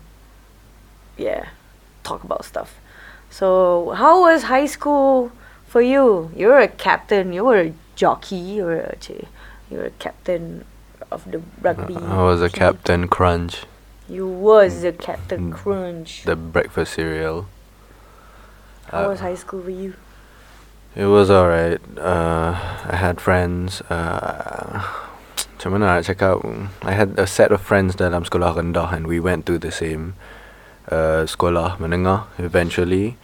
[1.17, 1.49] yeah,
[2.03, 2.75] talk about stuff.
[3.29, 5.31] So, how was high school
[5.65, 6.31] for you?
[6.35, 7.33] You were a captain.
[7.33, 8.35] You were a jockey.
[8.37, 8.97] You were a,
[9.69, 10.63] you were a captain
[11.11, 11.95] of the rugby.
[11.95, 12.59] I was a team.
[12.59, 13.63] Captain Crunch,
[14.07, 15.53] You was the Captain Mm.
[15.55, 16.23] Crunch.
[16.23, 17.47] the breakfast cereal.
[18.91, 19.93] How Uh, was high school for you?
[20.95, 21.81] It was alright.
[21.97, 22.55] Uh,
[22.87, 23.81] I had friends.
[23.89, 24.79] Uh,
[25.57, 26.39] macam mana nak cakap?
[26.85, 30.13] I had a set of friends dalam sekolah rendah and we went to the same
[30.87, 33.17] uh, sekolah menengah eventually.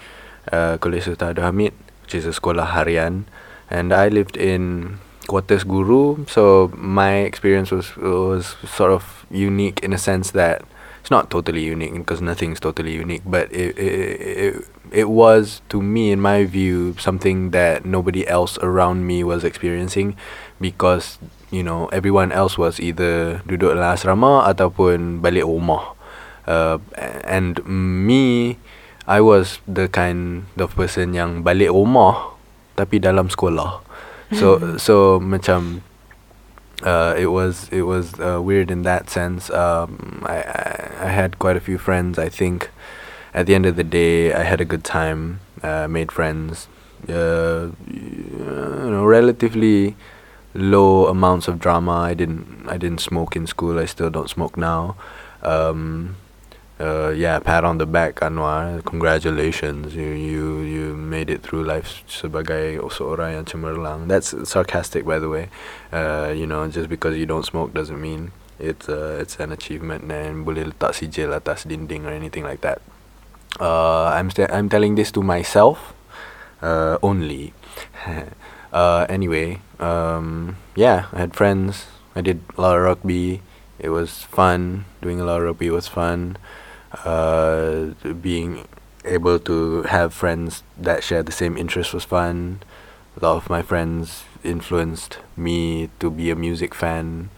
[0.52, 3.30] Uh, Kolej Sultan Abdul Hamid, which is a sekolah harian.
[3.71, 4.97] And I lived in
[5.32, 10.65] quarters guru, so my experience was was sort of unique in a sense that
[11.00, 14.54] it's not totally unique because nothing's totally unique, but it it, it
[14.91, 20.15] it was to me in my view something that nobody else around me was experiencing
[20.60, 21.17] because
[21.49, 25.95] you know everyone else was either duduk dalam asrama ataupun balik rumah
[26.45, 26.77] uh,
[27.23, 28.60] and me
[29.08, 32.36] I was the kind of person yang balik rumah
[32.75, 33.80] tapi dalam sekolah
[34.36, 35.88] so so macam
[36.84, 39.49] uh, it was it was uh, weird in that sense.
[39.49, 42.17] Um, I, I I had quite a few friends.
[42.17, 42.69] I think
[43.33, 45.39] at the end of the day, I had a good time.
[45.63, 46.67] Uh, made friends.
[47.07, 49.95] Uh, you know, relatively
[50.53, 51.91] low amounts of drama.
[51.91, 53.79] I didn't I didn't smoke in school.
[53.79, 54.95] I still don't smoke now.
[55.41, 56.17] Um,
[56.79, 58.83] uh, yeah, pat on the back, Anwar.
[58.83, 64.07] Congratulations, you you you made it through life sebagai seorang yang cemerlang.
[64.07, 65.49] That's sarcastic, by the way.
[65.93, 70.09] Uh, you know, just because you don't smoke doesn't mean it's uh, it's an achievement
[70.09, 72.81] and boleh letak sijil atas dinding or anything like that.
[73.59, 75.93] Uh, I'm st- I'm telling this to myself,
[76.61, 77.53] uh, only.
[78.73, 81.87] uh, anyway, um, yeah, I had friends.
[82.15, 83.41] I did a lot of rugby.
[83.79, 84.85] It was fun.
[85.01, 86.37] Doing a lot of rugby was fun.
[87.05, 88.67] Uh, being
[89.05, 92.61] able to have friends that share the same interests was fun.
[93.19, 97.29] A lot of my friends influenced me to be a music fan,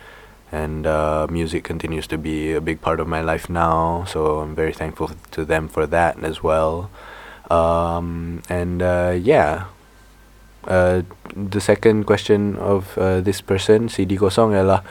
[0.54, 4.06] and uh, music continues to be a big part of my life now.
[4.06, 6.94] So I'm very thankful to them for that as well.
[7.50, 9.66] Um, and uh, yeah,
[10.70, 11.02] uh,
[11.36, 14.86] the second question of uh, this person, CD Kosong, ialah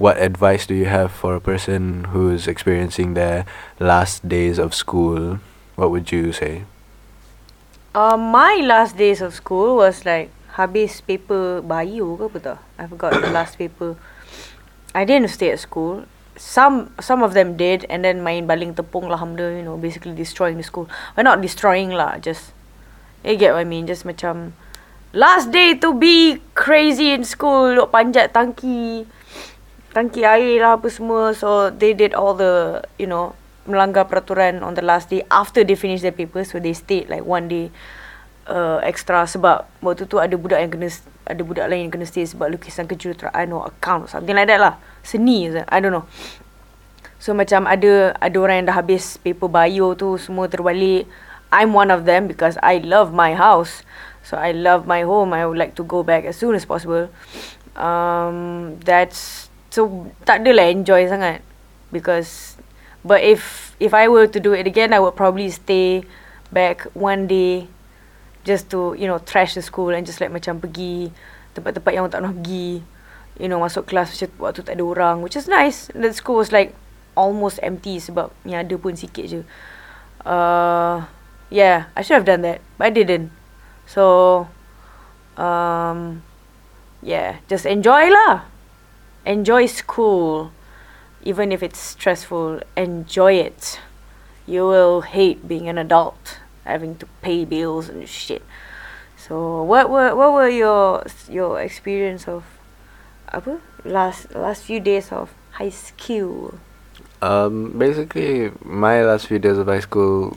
[0.00, 3.44] what advice do you have for a person who's experiencing their
[3.78, 5.38] last days of school?
[5.76, 6.64] What would you say?
[7.94, 12.58] Uh, my last days of school was like habis paper bio ke apa tak?
[12.80, 14.00] I forgot the last paper.
[14.94, 16.06] I didn't stay at school.
[16.38, 20.14] Some some of them did and then main baling tepung lah hamda, you know, basically
[20.14, 20.86] destroying the school.
[21.14, 22.54] Well, not destroying lah, just
[23.26, 24.54] you get what I mean, just macam
[25.14, 29.06] last day to be crazy in school, duk panjat tangki
[29.94, 31.34] tangki air lah apa semua.
[31.34, 35.78] So they did all the, you know, melanggar peraturan on the last day after they
[35.78, 36.50] finish their papers.
[36.50, 37.70] So they stayed like one day
[38.50, 40.90] uh, extra sebab waktu tu ada budak yang kena
[41.24, 44.76] ada budak lain kena stay sebab lukisan kejuruteraan or account something like that lah.
[45.00, 46.06] Seni I don't know.
[47.20, 51.08] So macam ada ada orang yang dah habis paper bio tu semua terbalik.
[51.48, 53.86] I'm one of them because I love my house.
[54.24, 55.32] So I love my home.
[55.32, 57.08] I would like to go back as soon as possible.
[57.76, 61.42] Um, that's so tak adalah enjoy sangat
[61.90, 62.54] because
[63.02, 66.06] but if if I were to do it again I would probably stay
[66.54, 67.66] back one day
[68.44, 71.08] just to you know trash the school and just like macam pergi
[71.56, 72.84] tempat-tempat yang tak nak pergi
[73.40, 75.88] you know masuk kelas macam waktu tak ada orang which is nice.
[75.96, 76.76] The school was like
[77.16, 79.40] almost empty sebab yang ada pun sikit je.
[80.22, 81.08] Uh,
[81.48, 83.32] yeah I should have done that but I didn't.
[83.88, 84.46] So
[85.40, 86.22] um,
[87.00, 88.46] yeah just enjoy lah.
[89.24, 90.52] Enjoy school.
[91.24, 93.80] Even if it's stressful enjoy it.
[94.44, 98.42] You will hate being an adult having to pay bills and shit
[99.16, 102.44] so what were what were your your experience of
[103.32, 106.58] apa last last few days of high school
[107.24, 110.28] Um, basically, my last few days of high school,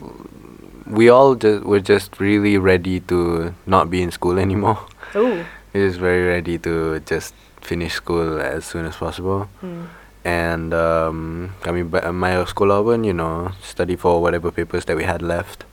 [0.88, 4.80] we all just were just really ready to not be in school anymore.
[5.12, 5.44] oh
[5.76, 9.52] We was very ready to just finish school as soon as possible.
[9.60, 9.92] hmm.
[10.24, 15.04] And um, kami ba- my sekolah pun, you know, study for whatever papers that we
[15.04, 15.68] had left.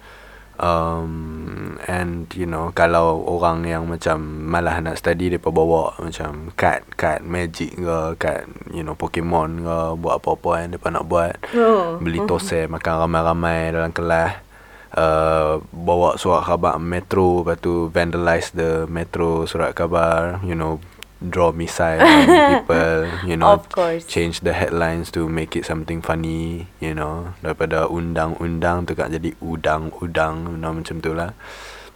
[0.55, 6.87] Um, and you know, kalau orang yang macam malah nak study, mereka bawa macam kad,
[6.95, 11.35] kad magic ke, kad, you know, Pokemon ke, buat apa-apa yang mereka nak buat.
[11.55, 14.47] oh Beli tosai, makan ramai-ramai dalam kelas.
[14.95, 20.79] Uh, bawa surat khabar metro Lepas tu vandalize the metro surat khabar You know
[21.23, 22.27] Draw missile on
[22.59, 24.03] people You know Of course.
[24.05, 29.31] Change the headlines to make it something funny You know Daripada undang-undang tu kan jadi
[29.39, 31.31] udang-udang You know macam tu lah.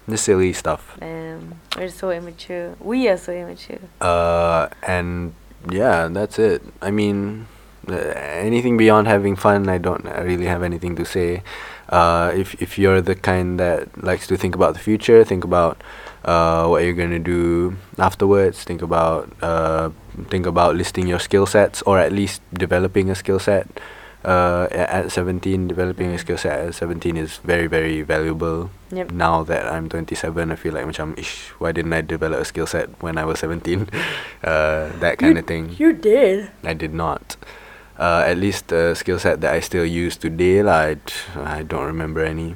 [0.10, 0.98] The silly stuff.
[1.06, 2.74] Um, we're so immature.
[2.82, 3.86] We are so immature.
[4.02, 5.36] Uh, And
[5.68, 6.64] yeah that's it.
[6.82, 7.46] I mean
[7.86, 11.44] uh, anything beyond having fun I don't really have anything to say.
[11.90, 15.82] Uh, if if you're the kind that likes to think about the future, think about
[16.26, 18.64] uh, what are you're gonna do afterwards.
[18.64, 19.90] Think about uh,
[20.30, 23.68] think about listing your skill sets, or at least developing a skill set.
[24.20, 28.70] Uh, at 17, developing a skill set at 17 is very very valuable.
[28.92, 29.12] Yep.
[29.12, 32.68] Now that I'm 27, I feel like macam, ish, why didn't I develop a skill
[32.68, 33.88] set when I was 17?
[34.44, 35.72] uh, that kind of thing.
[35.80, 37.38] you did I did not.
[37.98, 41.00] Uh, at least the skill set that I still use today, d-
[41.40, 42.56] I don't remember any.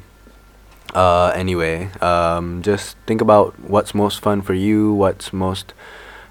[0.93, 5.73] Uh, anyway, um, just think about what's most fun for you, what's most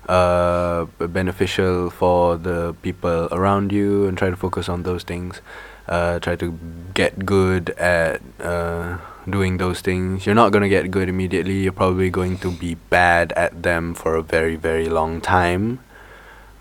[0.09, 5.41] uh, beneficial for the people around you, and try to focus on those things.
[5.89, 6.57] Uh, try to
[6.95, 8.99] get good at uh,
[9.29, 10.27] doing those things.
[10.27, 11.63] You're not gonna get good immediately.
[11.63, 15.81] You're probably going to be bad at them for a very, very long time.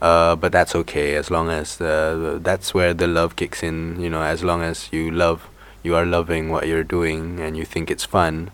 [0.01, 4.01] Uh, but that's okay as long as uh, that's where the love kicks in.
[4.01, 5.47] You know, as long as you love,
[5.83, 8.51] you are loving what you're doing and you think it's fun,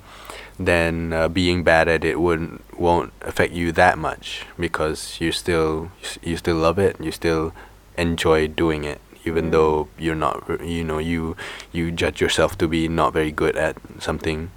[0.60, 5.92] then uh, being bad at it wouldn't won't affect you that much because you still
[6.22, 6.96] you still love it.
[7.00, 7.54] You still
[7.98, 9.52] enjoy doing it, even Mm.
[9.52, 10.44] though you're not.
[10.64, 11.36] You know, you
[11.72, 14.50] you judge yourself to be not very good at something.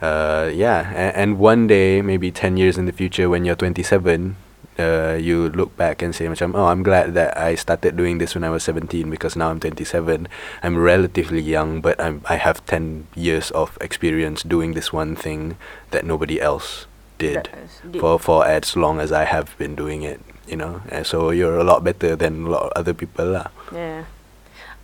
[0.00, 4.36] Uh, yeah, and, and one day, maybe ten years in the future, when you're 27,
[4.78, 8.34] uh, you look back and say, macam, oh, I'm glad that I started doing this
[8.34, 10.28] when I was 17 because now I'm 27.
[10.62, 15.56] I'm relatively young, but I'm, I have 10 years of experience doing this one thing
[15.90, 16.86] that nobody else
[17.18, 17.50] did
[17.84, 18.00] did.
[18.00, 20.82] for, for as long as I have been doing it, you know.
[20.88, 23.26] And so you're a lot better than a lot of other people.
[23.26, 23.50] lah.
[23.72, 24.04] Yeah.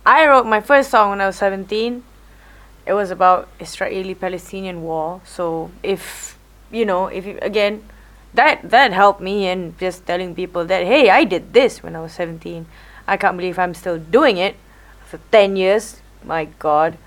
[0.05, 2.03] I wrote my first song when I was 17.
[2.85, 5.21] It was about Israeli-Palestinian war.
[5.25, 6.35] So if
[6.71, 7.83] you know, if you, again,
[8.35, 12.01] that that helped me in just telling people that hey, I did this when I
[12.01, 12.65] was 17.
[13.07, 14.55] I can't believe I'm still doing it
[15.05, 16.01] for 10 years.
[16.23, 16.97] My God.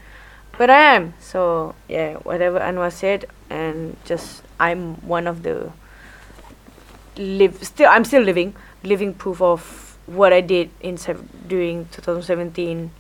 [0.57, 1.15] But I am.
[1.21, 5.71] So yeah, whatever Anwar said, and just I'm one of the
[7.17, 12.91] live still I'm still living living proof of what I did in sev- during 2017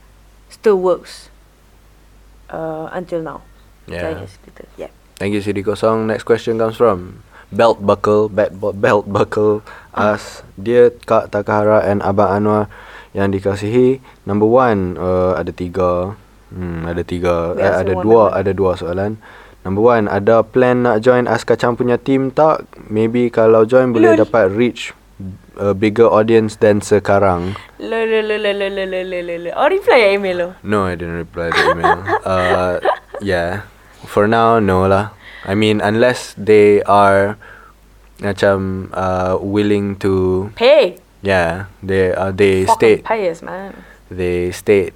[0.50, 1.30] still works
[2.50, 3.42] uh, until now.
[3.86, 4.02] Yeah.
[4.02, 4.68] Ten years later.
[4.76, 4.88] Yeah.
[5.16, 6.06] Thank you, CD Kosong.
[6.06, 9.64] Next question comes from Belt Buckle, Belt, Belt Buckle,
[9.96, 12.68] us, Dear Kak Takahara and Abang Anwar
[13.16, 14.04] yang dikasihi.
[14.28, 16.12] Number one, uh, ada tiga.
[16.52, 17.56] Hmm, ada tiga.
[17.56, 19.16] Eh, ada dua, ada dua soalan.
[19.64, 22.64] Number one, ada plan nak join Askacang punya team tak?
[22.88, 24.24] Maybe kalau join boleh Lol.
[24.24, 24.96] dapat reach
[25.58, 27.58] a bigger audience than sekarang.
[27.82, 29.50] Le le le le le le le le le.
[29.58, 30.48] Oh reply your email lo.
[30.62, 32.00] No, I didn't reply the email.
[32.24, 32.72] uh,
[33.20, 33.66] yeah.
[34.06, 35.17] For now, no lah.
[35.44, 37.36] I mean, unless they are
[38.18, 40.98] macam uh, willing to, Pay.
[41.22, 43.74] yeah, they uh, they Fucking state pious man.
[44.10, 44.94] they state,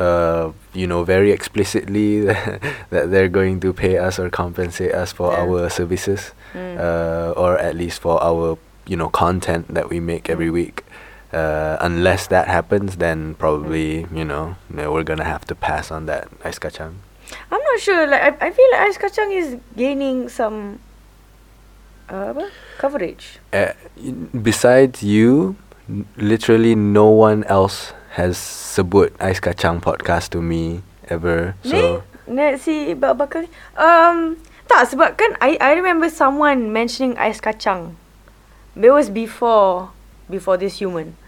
[0.00, 2.24] uh, you know, very explicitly
[2.94, 5.44] that they're going to pay us or compensate us for Yeah.
[5.44, 6.76] our services, Mm.
[6.80, 8.56] uh, or at least for our
[8.88, 10.56] you know content that we make every Mm.
[10.56, 10.76] week.
[11.32, 14.16] Uh, unless that happens, then probably Mm.
[14.16, 17.00] you know no, we're gonna have to pass on that ice kacang.
[17.52, 18.08] I'm not sure.
[18.08, 20.80] Like I, I feel like Ais Kacang is gaining some
[22.08, 22.48] uh, apa?
[22.80, 23.44] coverage.
[23.52, 23.76] Uh,
[24.32, 30.80] besides you, n- literally no one else has sebut ice kacang podcast to me
[31.12, 31.56] ever.
[31.64, 33.36] So Ni, si Bak.
[33.76, 38.00] Um, tak sebab kan I I remember someone mentioning Ais Kacang.
[38.72, 39.92] It was before
[40.32, 41.20] before this human.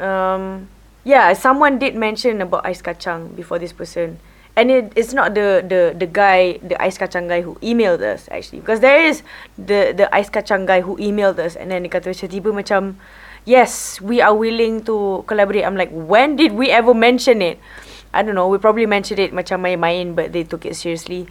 [0.00, 0.72] Um,
[1.04, 4.16] yeah, someone did mention about Ais Kacang before this person.
[4.58, 8.26] And it, it's not the, the, the guy, the Ais Kacang guy who emailed us
[8.26, 8.58] actually.
[8.58, 9.22] Because there is
[9.54, 12.98] the, the Ais Kacang guy who emailed us and then dia kata macam tiba macam,
[13.46, 15.62] yes, we are willing to collaborate.
[15.62, 17.62] I'm like, when did we ever mention it?
[18.10, 21.30] I don't know, we probably mentioned it macam main-main but they took it seriously.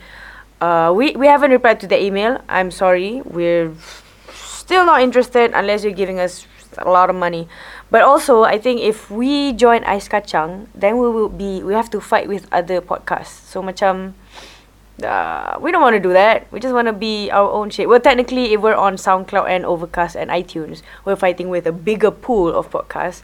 [0.63, 2.39] Uh, we, we haven't replied to the email.
[2.47, 3.21] I'm sorry.
[3.28, 3.75] We're
[4.32, 6.47] still not interested unless you're giving us
[6.78, 7.47] a lot of money.
[7.89, 11.89] But also, I think if we join Ais Kacang, then we will be we have
[11.91, 13.47] to fight with other podcasts.
[13.47, 14.13] So macam
[15.03, 16.51] uh, we don't want to do that.
[16.51, 17.88] We just want to be our own shit.
[17.88, 22.11] Well, technically, if we're on SoundCloud and Overcast and iTunes, we're fighting with a bigger
[22.11, 23.23] pool of podcasts.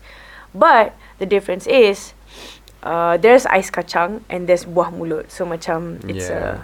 [0.53, 2.13] But the difference is,
[2.83, 5.31] uh, there's Ais Kacang and there's Buah Mulut.
[5.31, 6.63] So macam it's Yeah.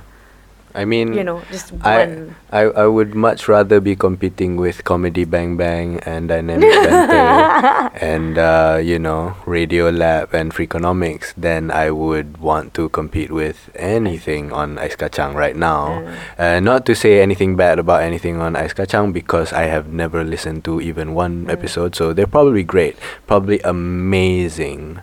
[0.76, 2.30] I mean, you know just I.
[2.54, 8.38] I I would much rather be competing with Comedy Bang Bang and Dynamic Banter and
[8.38, 14.54] uh, you know Radio Lab and Freakonomics than I would want to compete with anything
[14.54, 16.06] on Ice Kacang right now.
[16.38, 20.24] Uh, not to say anything bad about anything on Ice Kacang because I have never
[20.24, 21.54] listened to even one Mm.
[21.54, 25.02] episode, so they're probably great, probably amazing.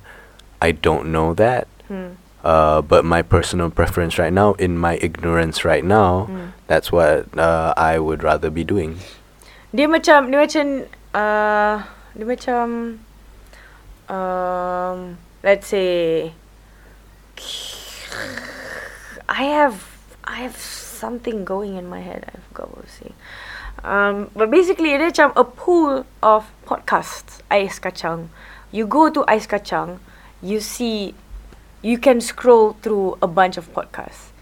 [0.62, 1.66] I don't know that.
[1.88, 2.18] Hmm.
[2.46, 6.54] Uh, but my personal preference right now, in my ignorance right now, Hmm.
[6.70, 9.02] that's what uh, I would rather be doing.
[9.74, 10.66] Dia macam dia macam
[11.10, 11.76] uh,
[12.14, 12.66] dia macam
[14.06, 16.30] um let's say
[19.26, 19.82] I have
[20.22, 22.30] I have something going in my head.
[22.30, 23.16] I forgot what I was saying.
[23.82, 27.42] Um, but basically, dia macam a pool of podcasts.
[27.50, 28.30] Ais Kacang.
[28.70, 29.98] You go to Ais Kacang,
[30.42, 31.14] you see,
[31.86, 34.34] you can scroll through a bunch of podcasts.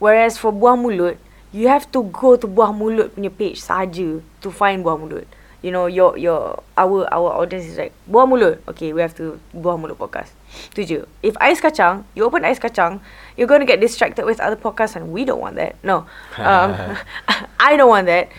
[0.00, 1.20] Whereas for Buah Mulut,
[1.52, 5.28] you have to go to Buah Mulut punya page saja to find Buah Mulut.
[5.60, 8.64] You know, your your our our audience is like Buah Mulut.
[8.72, 10.32] Okay, we have to Buah Mulut podcast.
[10.72, 11.04] Tu je.
[11.20, 13.04] If Ais Kacang, you open Ais Kacang,
[13.36, 15.76] you're going to get distracted with other podcasts and we don't want that.
[15.84, 16.08] No.
[16.40, 16.96] Um,
[17.60, 18.32] I don't want that.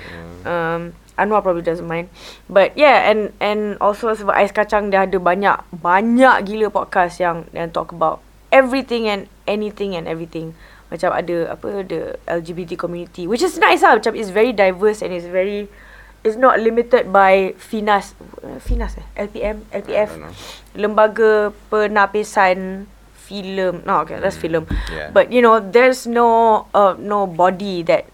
[0.43, 2.09] Um, Anwar probably doesn't mind.
[2.49, 7.45] But yeah, and and also sebab Ais Kacang dia ada banyak banyak gila podcast yang
[7.53, 10.57] yang talk about everything and anything and everything.
[10.89, 13.97] Macam ada apa the LGBT community which is nice lah.
[13.97, 15.69] Macam it's very diverse and it's very
[16.23, 18.15] it's not limited by FINAS
[18.63, 20.09] FINAS eh LPM LPF
[20.79, 22.87] lembaga penapisan
[23.23, 25.11] filem no okay that's film yeah.
[25.11, 28.07] but you know there's no uh, no body that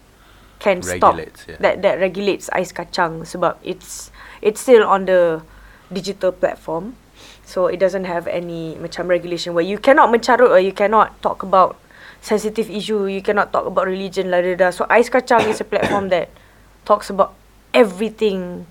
[0.60, 1.56] can Regulates, stop yeah.
[1.64, 4.12] that that regulates ais kacang sebab it's
[4.44, 5.40] it's still on the
[5.90, 6.94] digital platform.
[7.48, 11.42] So it doesn't have any macam regulation where you cannot mencarut or you cannot talk
[11.42, 11.74] about
[12.20, 14.68] sensitive issue you cannot talk about religion la da da.
[14.70, 16.30] So ais kacang is a platform that
[16.84, 17.34] talks about
[17.74, 18.68] everything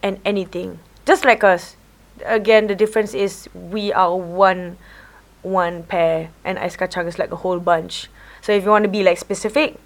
[0.00, 0.78] and anything.
[1.04, 1.76] Just like us.
[2.24, 4.78] Again the difference is we are one
[5.42, 8.06] one pair and ais kacang is like a whole bunch.
[8.40, 9.76] So if you want to be like specific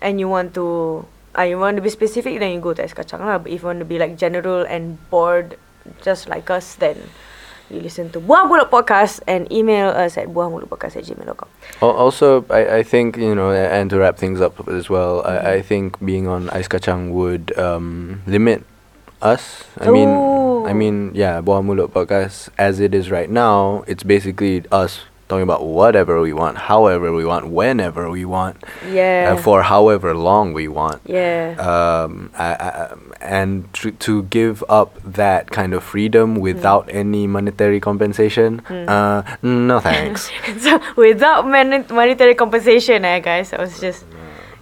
[0.00, 1.04] and you want to
[1.38, 3.62] uh, you want to be specific then you go to ais kacang lah but if
[3.62, 5.58] you want to be like general and bored
[6.02, 6.96] just like us then
[7.70, 11.48] you listen to Buah Mulut Podcast and email us at buahmulutpodcast at gmail.com.
[11.82, 15.46] Also, I, I think you know, and to wrap things up as well, Mm-hmm.
[15.46, 18.62] I, I think being on Ice Kacang would um, limit
[19.22, 19.64] us.
[19.80, 20.08] I mean,
[20.66, 25.42] I mean, yeah, Buah Mulut podcast as it is right now, it's basically us talking
[25.42, 29.34] about whatever we want, however we want, whenever we want, Yeah.
[29.34, 31.00] uh, for however long we want.
[31.04, 31.54] yeah.
[31.58, 37.80] Um, I, I, and to, to give up that kind of freedom without any monetary
[37.80, 38.88] compensation, Mm.
[38.88, 40.30] uh, no thanks.
[40.58, 44.04] so without mon- monetary compensation, eh, guys, I was just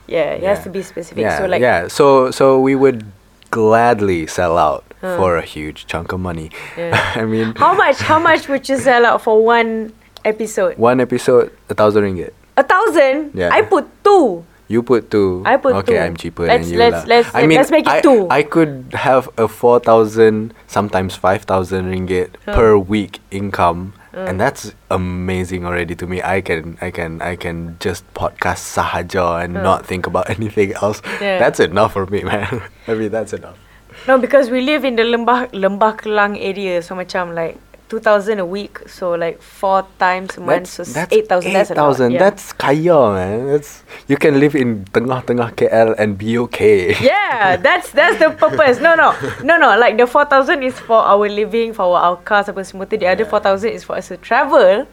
[0.06, 1.22] yeah, it has to be specific.
[1.22, 1.88] Yeah, so like yeah.
[1.88, 3.04] So so we would
[3.50, 6.50] gladly sell out for a huge chunk of money.
[6.76, 6.96] Yeah.
[7.16, 7.98] I mean, how much?
[8.00, 9.92] How much would you sell out for one
[10.24, 10.76] episode?
[10.78, 12.32] one episode, a thousand ringgit.
[12.56, 13.32] A thousand.
[13.34, 13.50] Yeah.
[13.52, 14.44] I put two.
[14.66, 15.42] You put two.
[15.44, 15.98] I put okay, two.
[16.00, 16.78] I'm cheaper Let's- than you.
[16.80, 17.14] let's- lah.
[17.20, 18.26] let's- I mean, let's make it I, two.
[18.32, 22.56] I could have a four thousand, sometimes five thousand ringgit Huh.
[22.56, 24.24] per week income, Uh.
[24.24, 26.24] and that's amazing already to me.
[26.24, 29.62] I can, I can, I can just podcast sahaja and Huh.
[29.62, 31.04] not think about anything else.
[31.20, 31.36] Yeah.
[31.36, 32.64] That's enough for me, man.
[32.88, 33.60] I mean, that's enough.
[34.08, 38.40] No, because we live in the Lembah Lembah Kelang area, so macam like two thousand
[38.40, 41.52] a week, so like four times a month, so eight thousand.
[41.52, 41.78] That's lot.
[41.78, 42.12] 8,000.
[42.12, 42.18] Yeah.
[42.18, 43.46] That's kaya, man.
[43.46, 46.96] That's you can live in tengah-tengah KL and be okay.
[47.00, 48.80] yeah, that's that's the purpose.
[48.80, 49.12] No, no,
[49.44, 49.76] no, no.
[49.76, 52.96] Like the four thousand is for our living, for our cars apa semua tu.
[52.96, 54.88] The other four thousand is for us to travel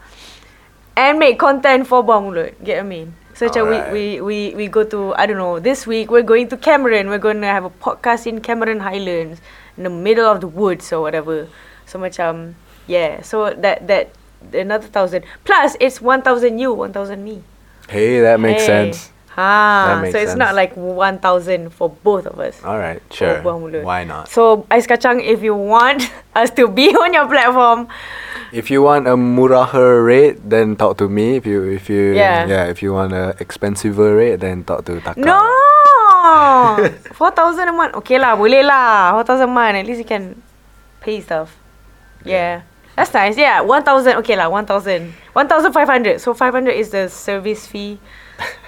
[0.95, 2.59] and make content for Mulut.
[2.63, 3.09] Get what I mean?
[3.33, 5.57] So macam we, we we we go to I don't know.
[5.57, 7.07] This week we're going to Cameron.
[7.07, 9.39] We're going to have a podcast in Cameron Highlands
[9.79, 11.47] in the middle of the woods or whatever.
[11.87, 12.59] So macam
[12.91, 13.23] yeah.
[13.23, 14.11] So that that
[14.51, 17.39] another thousand plus it's one thousand you, one thousand me.
[17.87, 18.91] Hey, that makes Hey.
[18.91, 19.11] sense.
[19.31, 22.59] Makes so it's not like 1,000 for both of us.
[22.67, 23.39] All right, sure.
[23.41, 24.27] Why not?
[24.27, 26.03] So, Ais Kacang, if you want
[26.35, 27.87] us to be on your platform,
[28.51, 31.39] If you want a muraher rate, then talk to me.
[31.39, 32.67] If you if you Yeah.
[32.67, 35.15] if you want a expensive rate, then talk to Taka.
[35.23, 35.39] no!
[37.15, 37.95] 4,000 a month.
[38.03, 39.15] Okay lah, boleh lah.
[39.23, 39.75] 4,000 a month.
[39.79, 40.43] At least you can
[40.99, 41.55] pay stuff.
[42.27, 42.67] Yeah.
[42.95, 43.37] That's nice.
[43.37, 44.17] Yeah, 1,000.
[44.19, 45.13] Okay lah, 1,000.
[45.33, 46.19] 1,500.
[46.19, 47.99] So, 500 is the service fee.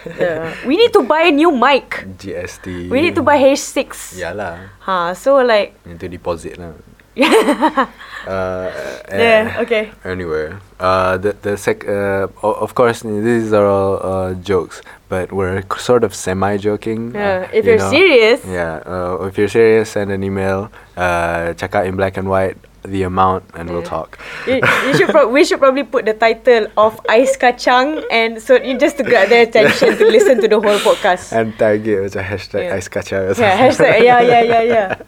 [0.05, 2.05] The- we need to buy a new mic.
[2.17, 2.89] GST.
[2.89, 4.17] We need to buy H6.
[4.17, 4.57] Yeah lah.
[4.85, 6.71] Ha, so like, Need to deposit lah.
[7.15, 7.85] yeah,
[8.25, 9.91] uh, okay.
[10.03, 10.49] Anyway,
[10.81, 14.81] uh, the the sec uh, of course these are all uh, jokes,
[15.13, 17.13] but we're c- sort of semi joking.
[17.13, 18.41] Yeah, if you're serious.
[18.49, 20.73] Yeah, uh, if you're serious, send an email.
[20.97, 24.19] Uh, check out in black and white the amount, and we'll talk.
[24.47, 28.55] you, you should pro- we should probably put the title of Ice Kacang and so
[28.61, 31.31] you just to get their attention to listen to the whole podcast.
[31.31, 32.75] And tag it with a hashtag Yeah.
[32.75, 33.37] ice kacang.
[33.39, 34.89] yeah, hashtag yeah yeah yeah yeah.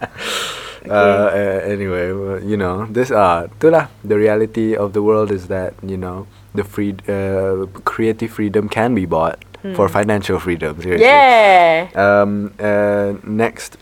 [0.86, 5.48] Uh, uh, anyway, well, you know, this uh, itulah the reality of the world is
[5.50, 9.42] that you know the free uh, creative freedom can be bought
[9.74, 10.78] for financial freedom.
[10.78, 11.10] Seriously.
[11.10, 11.10] Hmm.
[11.10, 11.90] Yeah.
[11.98, 12.54] Um.
[12.62, 13.18] Uh.
[13.26, 13.82] Next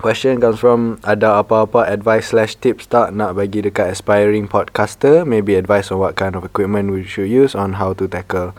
[0.00, 5.22] question comes from ada apa-apa advice slash tips tak nak bagi dekat aspiring podcaster?
[5.28, 8.56] Maybe advice on what kind of equipment we should use on how to tackle.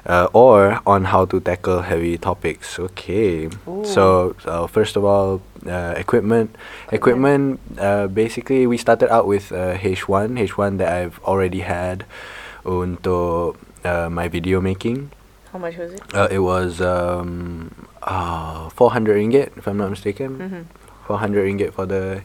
[0.00, 2.80] Uh, or on how to tackle heavy topics.
[2.80, 3.52] Okay.
[3.84, 6.56] So, uh, first of all, uh, equipment.
[6.88, 7.60] Equipment.
[7.76, 10.40] Uh, basically, we started out with uh, H1.
[10.40, 12.08] H1 that I've already had
[12.64, 15.12] untuk uh, my video making.
[15.52, 16.00] How much was it?
[16.14, 20.38] Uh, it was um, uh, 400 ringgit, if I'm not mistaken.
[20.38, 20.64] Mhm.
[21.06, 22.22] 400 ringgit for the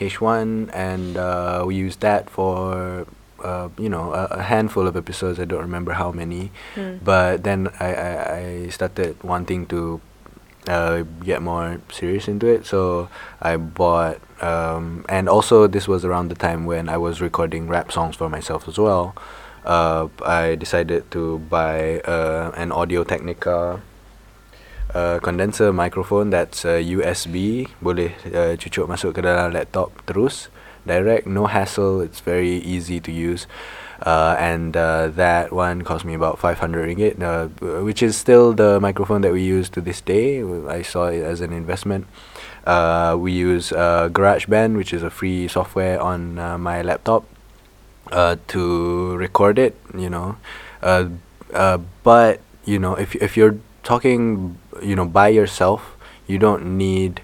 [0.00, 3.06] H1, and uh, we used that for,
[3.42, 5.38] uh, you know, a, a handful of episodes.
[5.38, 6.50] I don't remember how many.
[6.74, 6.96] Hmm.
[7.04, 10.00] But then I, I, I started wanting to
[10.66, 12.66] uh, get more serious into it.
[12.66, 13.08] So
[13.40, 17.92] I bought, um, and also this was around the time when I was recording rap
[17.92, 19.14] songs for myself as well.
[19.64, 23.80] Uh, I decided to buy uh, an Audio Technica
[24.92, 27.68] condenser microphone that's uh, USB.
[27.80, 30.48] Boleh uh, cucuk masuk ke dalam laptop terus.
[30.84, 32.04] Direct, no hassle.
[32.04, 33.48] It's very easy to use.
[34.04, 37.48] Uh, and uh, that one cost me about 500 ringgit, uh,
[37.80, 40.44] which is still the microphone that we use to this day.
[40.68, 42.06] I saw it as an investment.
[42.66, 47.24] Uh, we use uh, GarageBand, which is a free software on uh, my laptop,
[48.12, 49.76] uh, to record it.
[49.96, 50.36] You know,
[50.82, 51.08] uh,
[51.52, 55.96] uh, but you know, if if you're talking, you know, by yourself,
[56.26, 57.20] you don't need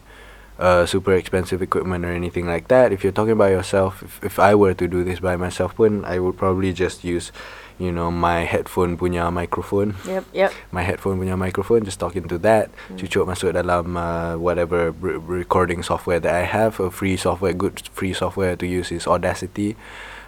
[0.59, 2.93] uh, super expensive equipment or anything like that.
[2.93, 6.05] If you're talking by yourself, if, if I were to do this by myself, pun,
[6.05, 7.33] I would probably just use,
[7.79, 9.97] you know, my headphone punya microphone.
[10.05, 10.53] Yep, yep.
[10.71, 15.83] My headphone punya microphone, just talking to that, cucuk masuk dalam uh, whatever re- recording
[15.83, 16.77] software that I have.
[16.79, 19.77] A free software, good free software to use is Audacity.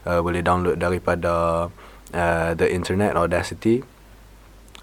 [0.07, 1.69] uh, boleh download daripada
[2.15, 3.83] uh, the internet Audacity.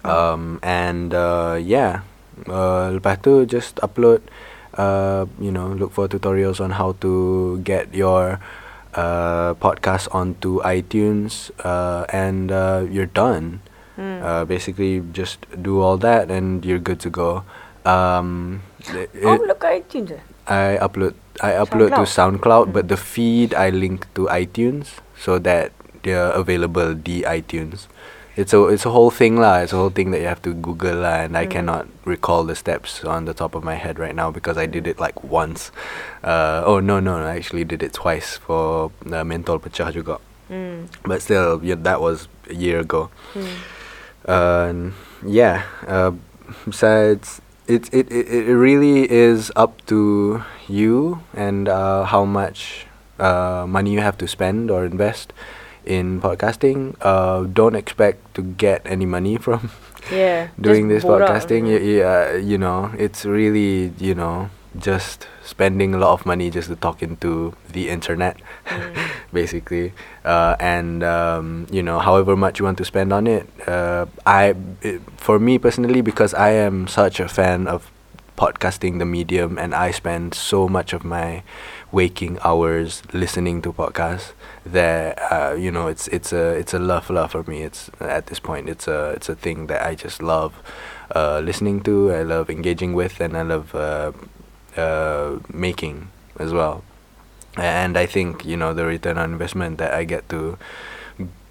[0.00, 2.08] Um, and uh, yeah,
[2.48, 4.22] uh, lepas tu just upload.
[4.78, 8.38] Uh, you know, look for tutorials on how to get your
[8.94, 13.60] uh, podcast onto iTunes, uh, and uh, you're done.
[13.98, 14.22] Hmm.
[14.22, 17.42] Uh, basically, just do all that, and you're good to go.
[17.84, 18.62] Um,
[18.94, 20.16] it- oh, look iTunes.
[20.46, 22.72] I upload I upload to SoundCloud, Mm.
[22.74, 25.72] but the feed I link to iTunes so that
[26.06, 27.86] they're available the iTunes.
[28.40, 29.60] It's a it's a whole thing lah.
[29.60, 31.52] It's a whole thing that you have to Google lah, and I Mm.
[31.52, 34.88] cannot recall the steps on the top of my head right now because I did
[34.88, 35.68] it like once.
[36.24, 40.16] Uh, oh no no, I actually did it twice for uh, Mentol Pecah juga.
[40.48, 40.88] Hmm.
[41.04, 43.12] But still, yeah, that was a year ago.
[44.24, 44.80] Uh, and
[45.20, 45.68] yeah.
[45.84, 46.16] Uh,
[46.64, 52.88] besides, it, it it it really is up to you and uh, how much
[53.20, 55.36] uh, money you have to spend or invest
[55.84, 56.94] in podcasting.
[57.00, 59.70] Uh, don't expect to get any money from
[60.12, 60.48] Yeah.
[60.60, 61.68] doing this podcasting.
[61.68, 66.48] You, you, uh, you know, it's really you know just spending a lot of money
[66.48, 68.94] just to talk into the internet, Mm.
[69.32, 69.92] basically.
[70.24, 74.54] Uh, and um, you know, however much you want to spend on it, uh, I,
[74.82, 77.90] it, for me personally, because I am such a fan of
[78.38, 81.42] podcasting, the medium, and I spend so much of my
[81.92, 84.32] waking hours listening to podcasts
[84.64, 87.62] that uh, you know it's it's a it's a love love for me.
[87.62, 90.54] It's at this point it's a it's a thing that I just love
[91.14, 92.12] uh, listening to.
[92.12, 94.12] I love engaging with, and I love uh,
[94.76, 96.08] uh, making
[96.38, 96.84] as well.
[97.56, 100.58] And I think you know the return on investment that I get to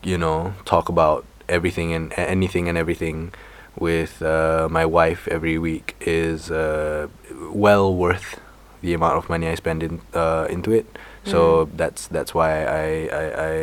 [0.03, 3.33] you know talk about everything and anything and everything
[3.77, 7.07] with uh, my wife every week is uh,
[7.51, 8.39] well worth
[8.81, 10.01] the amount of money I spend in
[10.49, 10.85] into it.
[11.25, 13.53] So that's that's why I, I I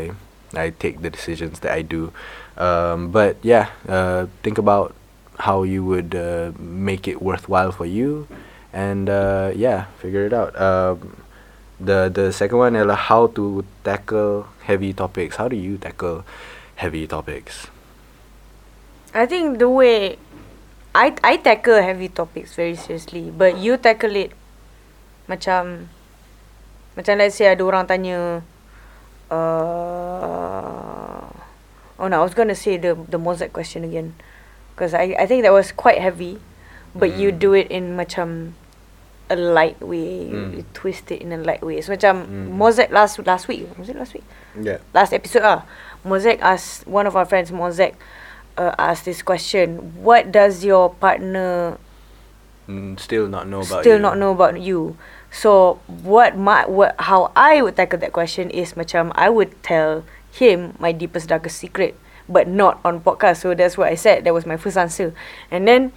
[0.54, 2.12] I take the decisions that I do.
[2.56, 4.94] Um, but yeah, uh, think about
[5.38, 8.28] how you would uh, make it worthwhile for you,
[8.72, 10.56] and uh, yeah, figure it out.
[10.60, 11.22] Um,
[11.80, 15.36] the the second one is how to tackle heavy topics.
[15.36, 16.24] How do you tackle
[16.76, 17.68] heavy topics?
[19.12, 20.16] I think the way
[20.94, 24.32] I I tackle heavy topics very seriously, but you tackle it
[25.28, 25.92] macam
[26.96, 28.40] macam let's say ada orang tanya
[29.96, 31.20] uh,
[32.00, 34.14] oh no I was gonna say the the Mozart question again
[34.74, 36.40] because I I think that was quite heavy
[36.96, 37.38] but you Mm.
[37.38, 38.56] do it in macam
[39.28, 40.50] a light way Mm.
[40.56, 42.56] you twist it in a light way so macam Mm.
[42.56, 44.24] Mozart last last week was it last week
[44.56, 44.80] Yeah.
[44.96, 45.68] last episode ah,
[46.06, 47.98] Mosaic asked one of our friends, Mosaic,
[48.54, 51.76] uh, asked this question: What does your partner
[52.70, 54.06] Mm, still not know about still you.
[54.06, 54.94] not know about you?
[55.36, 60.00] So what my what how I would tackle that question is macam I would tell
[60.32, 61.92] him my deepest darkest secret,
[62.24, 63.44] but not on podcast.
[63.44, 64.24] So that's what I said.
[64.24, 65.12] That was my first answer,
[65.52, 65.92] and then.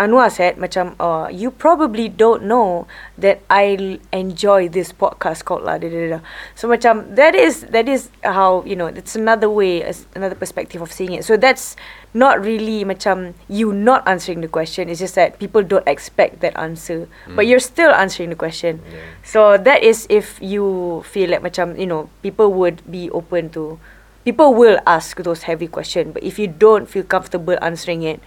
[0.00, 2.88] Anwar said macam uh, you probably don't know
[3.20, 6.20] that I enjoy this podcast called lah da, da, da.
[6.56, 9.84] So macam that is that is how you know it's another way
[10.16, 11.28] another perspective of seeing it.
[11.28, 11.76] So that's
[12.16, 14.88] not really macam you not answering the question.
[14.88, 17.04] It's just that people don't expect that answer,
[17.36, 18.80] but you're still answering the question.
[18.88, 19.04] Yeah.
[19.20, 23.76] So that is if you feel like macam you know people would be open to
[24.24, 28.20] people will ask those heavy questions but if you don't feel comfortable answering it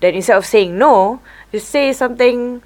[0.00, 1.20] then instead of saying no
[1.52, 2.60] just say something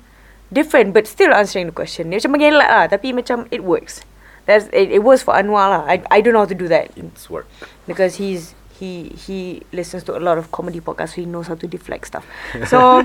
[0.54, 4.02] different but still answering the question dia macam mengelak lah tapi macam it works
[4.46, 6.94] that's it, it works for Anwar lah I, I don't know how to do that
[6.94, 7.48] It's work.
[7.90, 11.54] because he's he he listens to a lot of comedy podcasts so he knows how
[11.58, 12.26] to deflect stuff
[12.70, 13.02] so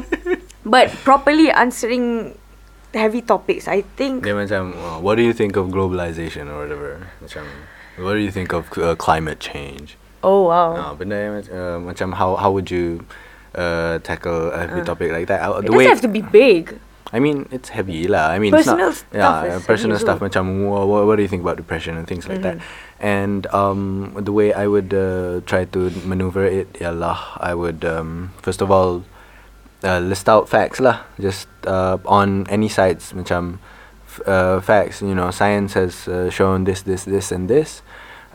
[0.65, 2.37] but properly answering
[2.93, 7.05] heavy topics I think Dia macam, uh, what do you think of globalization or whatever?
[7.21, 7.45] Macam,
[8.01, 9.93] what do you think of uh, climate change?
[10.25, 13.05] oh wow Uh, benda yang uh, macam how how would you
[13.55, 14.85] uh, tackle a heavy Uh.
[14.85, 15.41] topic like that?
[15.41, 16.79] Uh, it the doesn't way have to be big
[17.09, 18.29] I mean, it's heavy lah.
[18.29, 20.19] I mean, Personal it's not, stuff Yeah, personal stuff.
[20.21, 22.61] Macam, what, what do you think about depression and things like that?
[22.61, 23.01] Mm-hmm.
[23.01, 28.29] And um, the way I would uh, try to maneuver it, ialah I would um,
[28.45, 29.01] first of all
[29.81, 31.01] uh, list out facts lah.
[31.17, 33.57] Just uh, on any sites, macam
[34.05, 35.01] f- uh, facts.
[35.01, 37.81] You know, science has uh, shown this, this, this, and this.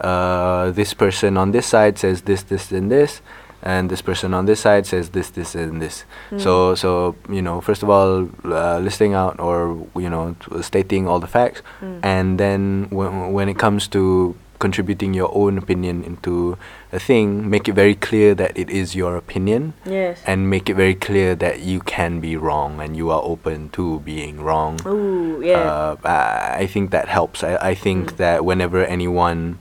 [0.03, 3.23] Uh, this person on this side says this, this, and this,
[3.65, 6.05] and this person on this side says this, this, and this.
[6.37, 11.09] So, so you know, first of all, uh, listing out or you know, t- stating
[11.09, 11.99] all the facts, Mm.
[12.05, 16.57] and then when when it comes to contributing your own opinion into
[16.93, 20.77] a thing, make it very clear that it is your opinion yes and make it
[20.77, 24.79] very clear that you can be wrong and you are open to being wrong.
[24.87, 25.61] Ooh, yeah.
[25.69, 27.43] Uh, I I think that helps.
[27.43, 28.17] I, I think Mm.
[28.23, 29.59] that whenever anyone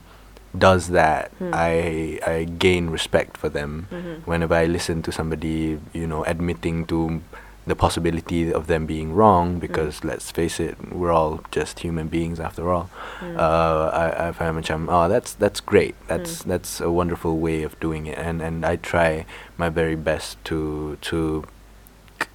[0.58, 1.50] does that, Hmm.
[1.54, 3.88] I I gain respect for them.
[3.92, 4.22] Mhm.
[4.26, 7.22] Whenever I listen to somebody, you know, admitting to
[7.66, 12.38] the possibility of them being wrong, because let's face it, we're all just human beings
[12.38, 12.92] after all.
[13.24, 13.40] Mm.
[13.40, 15.96] Uh, I I find macam oh that's that's great.
[16.12, 16.52] That's Mm.
[16.54, 19.24] that's a wonderful way of doing it, and and I try
[19.58, 21.48] my very best to to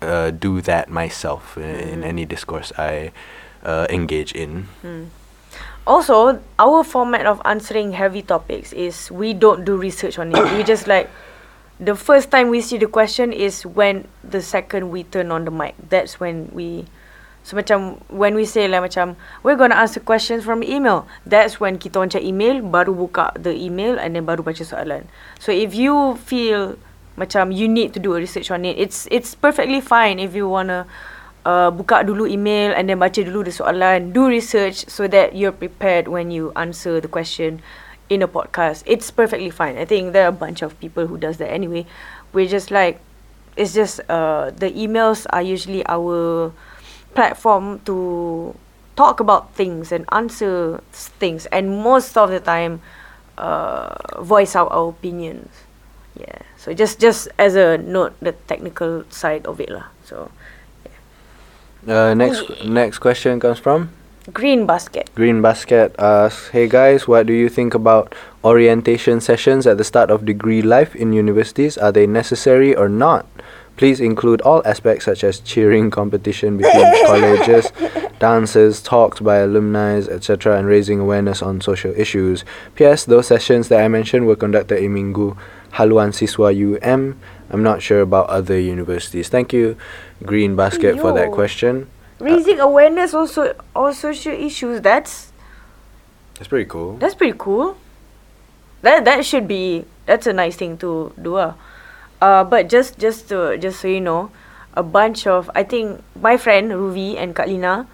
[0.00, 2.08] uh, do that myself in, in Mm.
[2.08, 3.12] any discourse I
[3.62, 4.72] uh, engage in.
[5.88, 10.44] Also, our format of answering heavy topics is we don't do research on it.
[10.52, 11.08] we just like
[11.80, 15.50] the first time we see the question is when the second we turn on the
[15.50, 15.72] mic.
[15.88, 16.84] That's when we
[17.40, 21.08] so macam when we say like macam we're gonna answer questions from email.
[21.24, 25.08] That's when kita check email, baru buka the email and then baru baca soalan.
[25.40, 26.76] So if you feel
[27.16, 30.52] macam you need to do a research on it, it's it's perfectly fine if you
[30.52, 30.84] wanna
[31.44, 35.54] uh, buka dulu email and then baca dulu the soalan, do research so that you're
[35.54, 37.60] prepared when you answer the question
[38.08, 38.82] in a podcast.
[38.86, 39.76] It's perfectly fine.
[39.76, 41.86] I think there are a bunch of people who does that anyway.
[42.32, 43.00] We're just like
[43.56, 46.52] it's just uh the emails are usually our
[47.14, 48.54] platform to
[48.96, 52.80] talk about things and answer things and most of the time
[53.36, 55.50] uh voice out our opinions.
[56.18, 56.42] Yeah.
[56.56, 59.90] So just just as a note the technical side of it lah.
[60.02, 60.30] So
[61.86, 63.90] Uh, next next question comes from
[64.32, 65.10] green basket.
[65.14, 68.14] Green Basket asks, Hey guys, what do you think about
[68.44, 71.78] orientation sessions at the start of degree life in universities?
[71.78, 73.26] Are they necessary or not?
[73.78, 77.70] Please include all aspects such as cheering competition between colleges,
[78.18, 82.44] dances, talks by alumni, etc., and raising awareness on social issues.
[82.74, 83.04] P.S.
[83.04, 85.38] Those sessions that I mentioned were conducted in Minggu
[85.74, 87.20] Haluan Siswa UM.
[87.50, 89.28] I'm not sure about other universities.
[89.28, 89.76] Thank you,
[90.24, 91.88] Green Basket, for that question.
[92.18, 94.80] Raising awareness also on social issues.
[94.80, 95.32] That's
[96.34, 96.96] That's pretty cool.
[96.98, 97.78] that's pretty cool.
[98.82, 101.36] That that should be that's a nice thing to do.
[101.36, 101.54] Uh.
[102.18, 104.30] Uh, but just just to just so you know,
[104.74, 107.86] a bunch of I think my friend Ruvi and Kak Lina,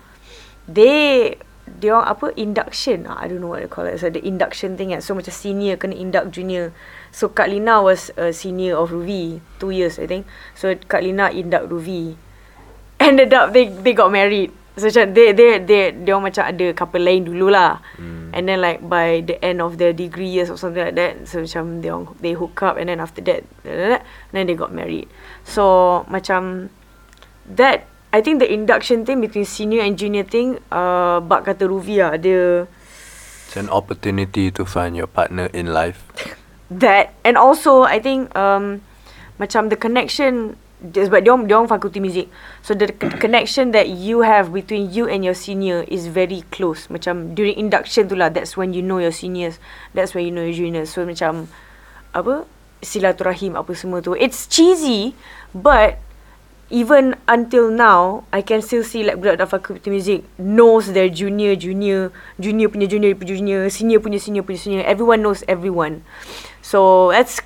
[0.64, 4.00] they they orang apa induction ah, I don't know what they call it.
[4.00, 5.04] So the induction thing kan.
[5.04, 6.72] So macam senior kena induct junior.
[7.12, 10.24] So Kak Lina was a senior of Ruvi two years I think.
[10.56, 12.16] So Kak Lina induct Ruvi.
[13.04, 14.63] Ended up they they got married.
[14.74, 17.78] So macam they they they they orang macam ada couple lain dulu lah.
[17.94, 18.34] Mm.
[18.34, 21.46] And then like by the end of their degree years or something like that, so
[21.46, 24.02] macam they they hook up and then after that, and
[24.34, 25.06] then they got married.
[25.46, 26.74] So macam
[27.54, 32.02] that I think the induction thing between senior and junior thing, uh, bak kata Ruvi
[32.02, 32.66] lah, dia
[33.46, 36.02] It's an opportunity to find your partner in life.
[36.82, 38.82] that and also I think um
[39.38, 40.58] macam the connection
[40.92, 42.28] sebab dia dia orang fakulti music
[42.60, 46.92] so the connection that you have between you and your senior is very close.
[46.92, 49.56] Macam during induction tu lah that's when you know your seniors.
[49.96, 50.92] That's when you know your juniors.
[50.92, 51.48] So macam
[52.12, 52.44] apa
[52.84, 54.12] silaturahim apa semua tu.
[54.12, 55.16] It's cheesy
[55.56, 55.96] but
[56.68, 61.56] even until now I can still see like budak dalam fakulti music knows their junior
[61.56, 64.84] junior junior punya junior punya junior senior punya senior punya senior.
[64.84, 66.04] Everyone knows everyone.
[66.64, 67.40] So that's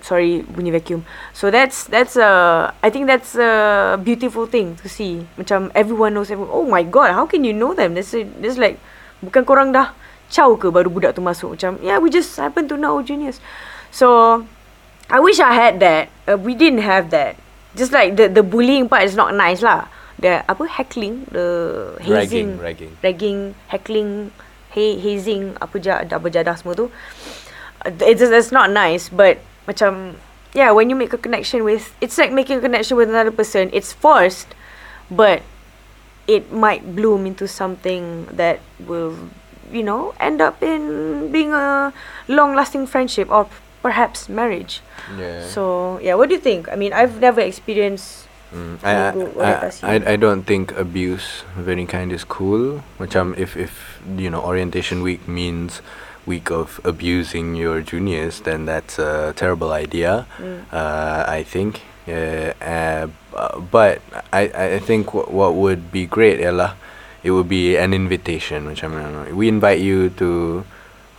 [0.00, 1.04] sorry bunyi vacuum.
[1.34, 5.26] So that's that's a I think that's a beautiful thing to see.
[5.36, 7.94] Macam everyone knows everyone oh my god how can you know them?
[7.94, 8.78] That's a, that's like
[9.24, 9.92] bukan korang dah
[10.28, 11.58] caw ke baru budak tu masuk?
[11.58, 13.42] Macam yeah we just happen to know juniors.
[13.90, 14.42] So
[15.08, 17.40] I wish I had that uh, we didn't have that.
[17.74, 19.88] Just like the the bullying part is not nice lah.
[20.18, 22.58] The apa heckling the hazing.
[22.58, 22.90] Ragging.
[23.00, 23.40] ragging.
[23.70, 24.10] Heckling
[24.74, 26.86] ha- hazing apa jah apa jadah semua tu.
[27.86, 29.38] Uh, it's just that's not nice but
[29.68, 30.16] macam
[30.56, 33.68] yeah when you make a connection with it's like making a connection with another person
[33.76, 34.56] it's forced
[35.12, 35.44] but
[36.24, 39.12] it might bloom into something that will
[39.68, 41.92] you know end up in being a
[42.28, 43.44] long lasting friendship or
[43.84, 44.80] perhaps marriage
[45.16, 45.44] Yeah.
[45.44, 49.12] so yeah what do you think i mean i've never experienced Mm, I,
[49.44, 49.96] I.
[50.00, 52.80] I, I don't think abuse of any kind is cool.
[52.96, 55.84] Macam if if you know orientation week means
[56.28, 60.26] week of abusing your juniors, then that's a terrible idea.
[60.36, 60.68] Mm.
[60.70, 61.80] Uh, I think.
[62.08, 63.08] Uh, uh,
[63.70, 64.00] but
[64.32, 66.72] I, I think w- what would be great ialah
[67.22, 68.64] it would be an invitation.
[68.64, 70.64] which I mean, we invite you to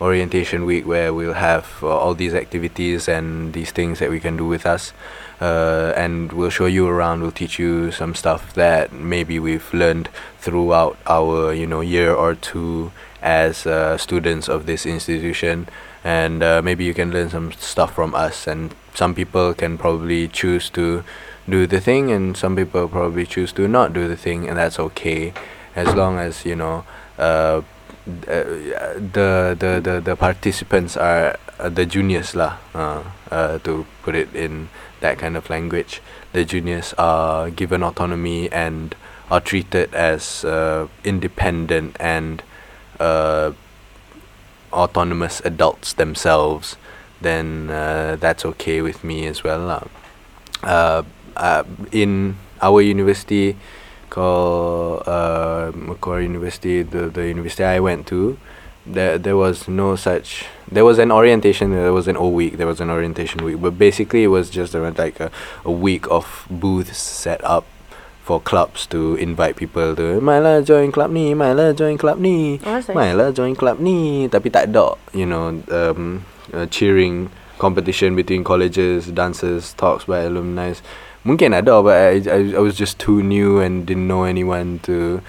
[0.02, 4.38] orientation week where we'll have uh, all these activities and these things that we can
[4.38, 4.94] do with us
[5.42, 10.08] uh, and we'll show you around we'll teach you some stuff that maybe we've learned
[10.40, 12.92] throughout our you know year or two
[13.22, 15.68] as uh, students of this institution.
[16.04, 18.48] And uh, maybe you can learn some stuff from us.
[18.48, 21.04] And some people can probably choose to
[21.50, 24.80] do the thing and some people probably choose to not do the thing and that's
[24.80, 25.34] okay.
[25.76, 26.86] As long as you know
[27.18, 27.62] uh,
[28.10, 28.44] uh,
[28.98, 32.58] the the the the participants are uh, the juniors lah.
[32.74, 34.70] Uh, uh, to put it in
[35.02, 36.02] that kind of language,
[36.34, 38.96] the juniors are given autonomy and
[39.30, 40.44] are treated as
[41.04, 42.42] independent and
[43.00, 43.52] uh,
[44.72, 46.78] autonomous adults themselves.
[47.22, 49.90] Then uh, that's okay with me as well.
[50.64, 51.04] Uh,
[51.36, 53.58] uh, in our university
[54.10, 58.38] called uh, Macquarie University, the the university I went to,
[58.86, 60.46] there there was no such.
[60.72, 61.72] There was an orientation.
[61.72, 62.58] There was an all week.
[62.58, 65.32] There was an orientation week, but basically it was just around like a,
[65.66, 67.66] a week of booths set up
[68.30, 72.78] for clubs to invite people to Mailah join club ni Mailah join club ni Oh,
[72.78, 72.86] nice.
[72.94, 74.30] Mailah join club ni.
[74.30, 80.78] Tapi tak ada You know um, uh, Cheering Competition between colleges Dances Talks by alumni.
[81.26, 85.26] Mungkin ada But I, I, I was just too new And didn't know anyone to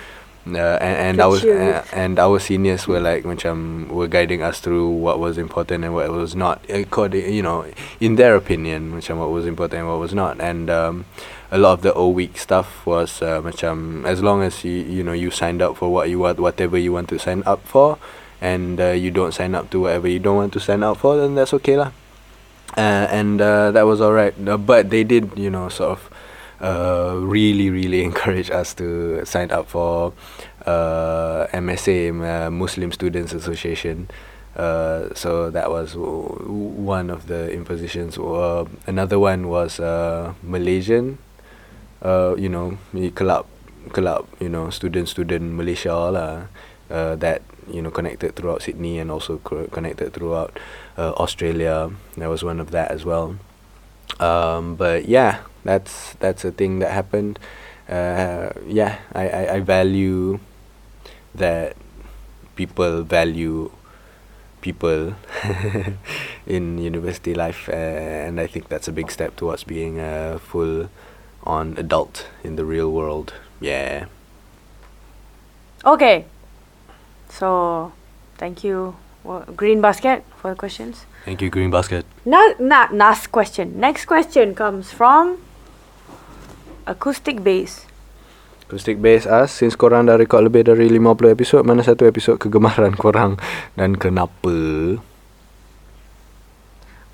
[0.48, 4.88] uh, and, and was uh, and our seniors were like macam were guiding us through
[4.88, 7.68] what was important and what was not according you know
[8.00, 10.40] in their opinion macam what was important and what was not.
[10.40, 11.04] And um,
[11.50, 15.02] a lot of the O week stuff was uh, macam as long as you you
[15.02, 17.98] know you signed up for what you want whatever you want to sign up for
[18.40, 21.16] and uh, you don't sign up to whatever you don't want to sign up for
[21.18, 21.90] then that's okay lah.
[22.78, 24.34] Uh, and uh, that was alright.
[24.46, 26.00] Uh, but they did you know sort of
[26.62, 30.12] uh, really really encourage us to sign up for
[30.66, 34.08] uh, MSA uh, Muslim Students Association.
[34.54, 38.18] Uh, so that was one of the impositions.
[38.18, 41.18] Uh, another one was uh, Malaysian
[42.02, 42.78] uh, you know
[43.14, 43.46] club
[43.92, 46.46] club you know student student Malaysia lah
[46.90, 50.58] uh, that you know connected throughout Sydney and also co- connected throughout
[50.98, 51.90] uh, Australia.
[52.16, 53.36] There was one of that as well.
[54.18, 57.38] Um, but yeah that's that's a thing that happened.
[57.88, 60.38] Uh, yeah I, I, I value
[61.34, 61.74] that
[62.54, 63.70] people value
[64.60, 65.14] people
[66.46, 70.88] in university life uh, and I think that's a big step towards being a full
[71.44, 74.06] on adult in the real world yeah
[75.80, 76.28] Okay.
[77.32, 77.92] So,
[78.36, 81.08] thank you, Wha- Green Basket, for the questions.
[81.24, 83.80] thank you green basket Not, not last question.
[83.80, 85.40] Next question comes from
[86.84, 87.84] Acoustic Bass.
[88.68, 92.92] Acoustic Bass Us Since korang dah record lebih dari 50 episod Mana satu episod kegemaran
[93.04, 93.40] korang
[93.76, 95.00] Dan kenapa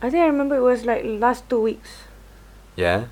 [0.02, 2.04] I think I remember it was like last two weeks.
[2.76, 3.08] Yeah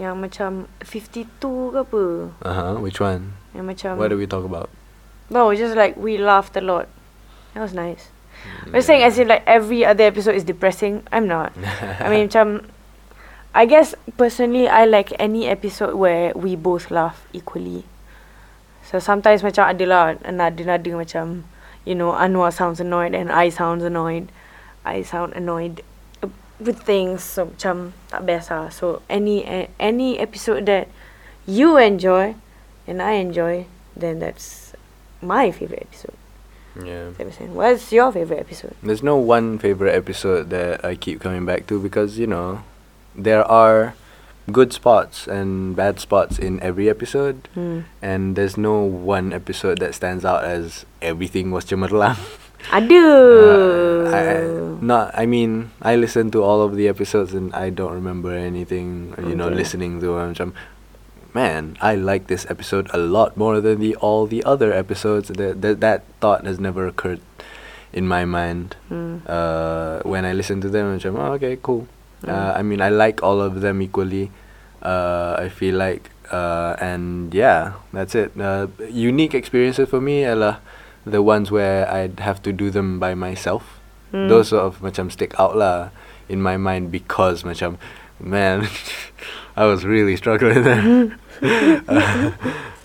[0.00, 2.04] Yang macam 52 ke apa.
[2.40, 3.92] Uh-huh Which one Yang macam...
[4.00, 4.72] What do we talk about
[5.32, 6.88] No, just like we laughed a lot.
[7.54, 8.12] That was nice.
[8.68, 11.04] We're saying as if like every other episode is depressing.
[11.12, 11.56] I'm not.
[12.00, 12.68] I mean, macam,
[13.54, 17.84] I guess personally, I like any episode where we both laugh equally.
[18.84, 21.48] So sometimes macam ada lah nada-nada macam,
[21.88, 24.28] you know, Anwar sounds annoyed and I sounds annoyed.
[24.84, 25.91] I sound annoyed uh,
[26.64, 27.22] with things.
[27.22, 28.68] So macam tak best lah.
[28.70, 29.44] So any
[29.78, 30.88] any episode that
[31.46, 32.34] you enjoy
[32.86, 34.72] and I enjoy, then that's
[35.22, 36.16] my favorite episode.
[36.72, 37.12] Yeah.
[37.52, 38.72] What's your favorite episode?
[38.82, 42.64] There's no one favorite episode that I keep coming back to because you know
[43.12, 43.92] there are
[44.50, 47.86] good spots and bad spots in every episode Hmm.
[48.02, 52.16] and there's no one episode that stands out as everything was cemerlang.
[52.70, 53.02] Ada.
[53.02, 54.36] Uh, I, I,
[54.82, 59.14] not I mean I listen to all of the episodes and I don't remember anything
[59.18, 60.34] you know listening to them.
[60.34, 60.52] Macam,
[61.32, 65.28] man I like this episode a lot more than the all the other episodes.
[65.30, 67.22] That that, that thought has never occurred
[67.92, 68.76] in my mind.
[68.88, 69.24] Hmm.
[69.26, 71.86] uh, when I listen to them macam oh, okay cool.
[72.22, 72.30] Mm.
[72.30, 74.30] uh, I mean I like all of them equally.
[74.82, 78.34] Uh, I feel like uh, and yeah that's it.
[78.34, 80.58] Uh, unique experiences for me adalah
[81.04, 83.78] the ones where I'd have to do them by myself
[84.12, 84.28] Hmm.
[84.28, 85.88] those sort of macam stick out lah
[86.28, 87.80] in my mind because macam
[88.20, 88.68] man
[89.56, 91.16] I was really struggling there
[91.88, 92.30] uh,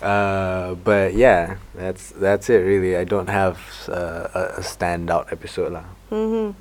[0.00, 3.60] uh, but yeah that's that's it really I don't have
[3.92, 6.56] uh, a, a standout episode lah Mm-hmm.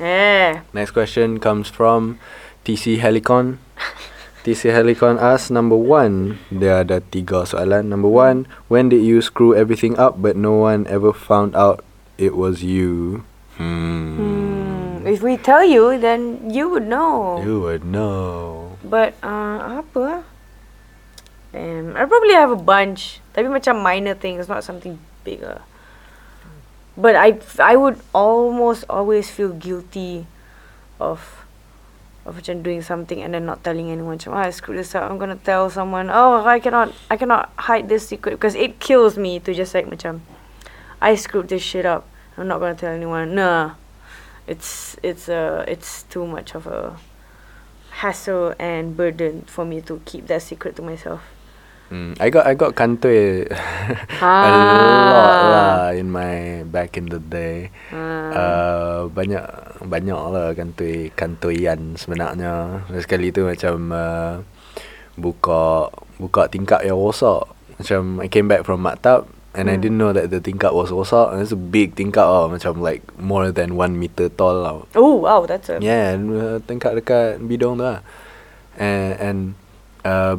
[0.00, 0.60] Yeah.
[0.72, 2.18] Next question comes from
[2.64, 3.58] TC Helicon.
[4.46, 6.38] TC Helicon asks number one.
[6.54, 7.90] Dia ada tiga soalan.
[7.90, 11.82] Number one, when did you screw everything up but no one ever found out
[12.14, 13.26] it was you?
[13.58, 14.14] Hmm.
[14.14, 14.92] Hmm.
[15.02, 17.42] If we tell you, then you would know.
[17.42, 18.78] You would know.
[18.86, 20.22] But uh, apa?
[20.22, 20.22] ah?
[21.50, 23.18] Damn, I probably have a bunch.
[23.34, 25.58] Tapi macam minor things, not something bigger.
[26.94, 30.30] But I, I would almost always feel guilty
[31.02, 31.35] of
[32.34, 34.18] macam doing something and then not telling anyone.
[34.18, 35.10] Macam, I screwed this up.
[35.10, 36.10] I'm gonna tell someone.
[36.10, 39.86] Oh, I cannot, I cannot hide this secret because it kills me to just like
[39.86, 40.20] macam,
[41.00, 42.08] I screwed this shit up.
[42.36, 43.34] I'm not gonna tell anyone.
[43.34, 43.76] Nah,
[44.46, 46.96] it's it's uh it's too much of a
[48.02, 51.35] hassle and burden for me to keep that secret to myself.
[51.86, 53.46] Mm, I got I got kantoi
[54.18, 54.50] a
[55.06, 57.70] lot lah in my back in the day.
[57.94, 58.30] Ah.
[58.34, 59.46] Uh, banyak
[59.86, 62.82] banyak lah kantoi kantoian sebenarnya.
[62.98, 64.34] Sekali tu macam uh,
[65.14, 67.46] buka buka tingkap yang rosak.
[67.78, 69.82] Macam I came back from maktab and I Hmm.
[69.86, 71.32] didn't know that the tingkap was rosak.
[71.32, 74.82] And it's a big tingkap lah, macam like more than one meter tall lah.
[74.98, 78.02] Oh wow, that's a Yeah, and, uh, tingkap dekat bidong tu lah.
[78.74, 79.38] And and
[80.06, 80.36] uh,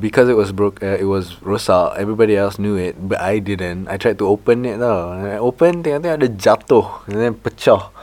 [0.00, 1.96] because it was broke, uh, it was rosak.
[1.96, 3.86] Everybody else knew it, but I didn't.
[3.86, 5.14] I tried to open it tau.
[5.14, 7.94] And I open, tengok-tengok ada jatuh, and then pecah.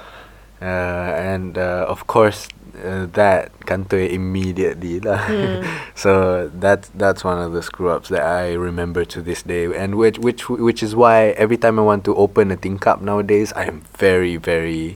[0.64, 2.48] Uh, and uh, of course,
[2.80, 5.20] uh, that kantoi immediately lah.
[5.28, 5.60] Hmm.
[6.04, 10.00] so that's that's one of the screw ups that I remember to this day, and
[10.00, 13.68] which which which is why every time I want to open a tingkap nowadays, I
[13.68, 14.96] am very very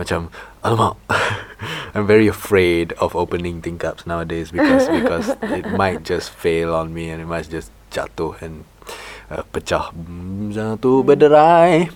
[0.00, 0.32] macam
[0.64, 0.96] alamak.
[1.94, 7.10] I'm very afraid of opening tingkaps nowadays because because it might just fail on me
[7.10, 8.64] and it might just jatuh and
[9.30, 9.94] uh, pecah.
[10.50, 11.92] Jatuh berderai.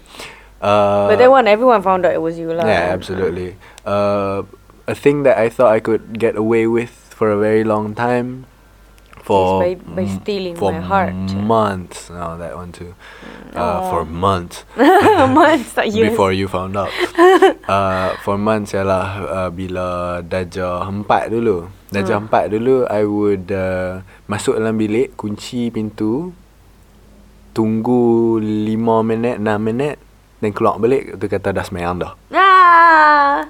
[0.61, 2.67] Uh, but that one everyone found out it was you lah.
[2.67, 3.57] yeah absolutely.
[3.83, 4.43] Uh,
[4.87, 8.47] a thing that I thought I could get away with for a very long time
[9.29, 11.13] for by- by stealing for my heart.
[11.37, 12.97] months no that one too
[13.53, 14.09] uh, for Oh.
[14.09, 14.65] months
[15.29, 16.09] Months, not years.
[16.09, 16.89] before you found out.
[17.69, 21.69] uh, for months ialah uh, bila darjah empat dulu.
[21.93, 22.25] Darjah Hmm.
[22.29, 26.33] empat dulu I would uh, masuk dalam bilik, kunci pintu,
[27.53, 29.99] tunggu lima minit, enam minit,
[30.41, 32.13] then keluar balik tu kata dah semayang dah.
[32.33, 33.45] Ah.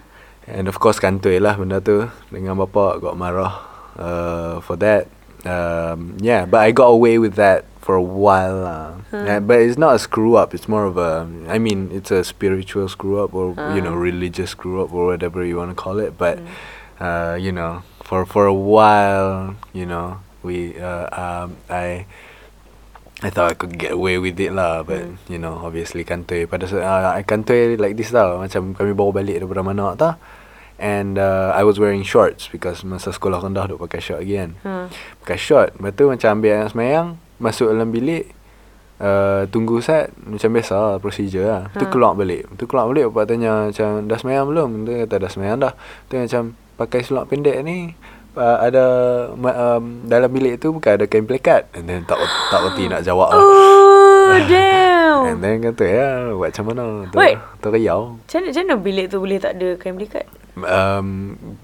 [0.48, 3.60] And of course kantoi lah benda tu dengan bapa got marah
[3.94, 5.10] uh, for that.
[5.46, 8.84] Um, yeah, but I got away with that for a while lah.
[9.14, 10.52] Yeah, but it's not a screw up.
[10.52, 14.50] It's more of a, I mean, it's a spiritual screw up or you know religious
[14.52, 16.18] screw up or whatever you want to call it.
[16.18, 16.42] But
[17.00, 22.06] uh, you know, for for a while, you know, we uh, um, I.
[23.18, 25.18] I thought I could get away with it lah But Hmm.
[25.26, 29.10] you know Obviously kantoi Pada saat uh, I kantoi like this tau Macam kami bawa
[29.10, 30.14] balik daripada mana tau
[30.78, 34.50] And uh, I was wearing shorts Because masa sekolah rendah Duk pakai short lagi kan.
[34.62, 34.86] Hmm.
[35.26, 35.74] Pakai short.
[35.74, 37.06] Lepas tu macam ambil anak semayang
[37.36, 38.30] Masuk dalam bilik
[39.02, 41.62] uh, Tunggu set Macam biasa lah Procedure lah.
[41.74, 41.90] Tu Ha.
[41.90, 42.46] keluar balik.
[42.54, 44.68] Tu keluar balik Bapak tanya macam Dah semayang belum?
[44.86, 45.72] Dia kata dah semayang dah.
[46.06, 46.42] Tu macam
[46.78, 47.90] Pakai seluar pendek ni
[48.38, 48.84] uh, Ada
[49.34, 52.22] um, Dalam bilik tu Bukan ada kain plekat And then tak
[52.54, 53.42] Tak reti nak jawab lah.
[53.42, 55.40] Oh And damn.
[55.40, 57.36] then kata ya Buat macam mana Tu, Wait.
[57.58, 60.26] tu riau Macam mana, macam mana bilik tu boleh tak ada kain belikat?
[60.58, 61.08] um,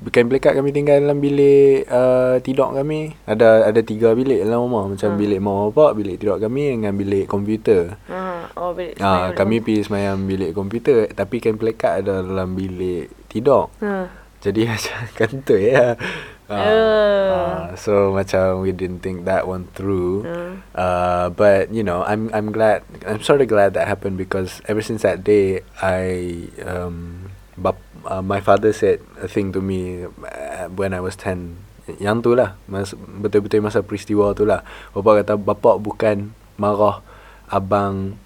[0.09, 4.85] Kain plekat kami tinggal dalam bilik uh, Tidur kami Ada ada tiga bilik dalam rumah
[4.87, 5.19] Macam Hmm.
[5.19, 8.97] bilik mak bapak Bilik tidur kami Dengan bilik komputer Ah, oh bilik.
[8.97, 14.07] Semayang kami pergi semayang bilik komputer Tapi kain plekat ada dalam bilik tidur Ha.
[14.39, 15.97] Jadi macam kantoi ya
[16.45, 17.33] Ah, Oh.
[17.33, 20.53] ah, So macam we didn't think that one through Hmm.
[20.77, 22.85] Uh, but you know, I'm I'm glad.
[23.09, 26.29] I'm sort of glad that happened because ever since that day, I
[26.61, 31.65] um, bap, uh, my father said a thing to me uh, when I was ten.
[32.01, 34.65] Yang tu lah, mas, betul-betul masa peristiwa tu lah.
[34.97, 37.05] Bapa kata bapa bukan marah
[37.49, 38.17] abang.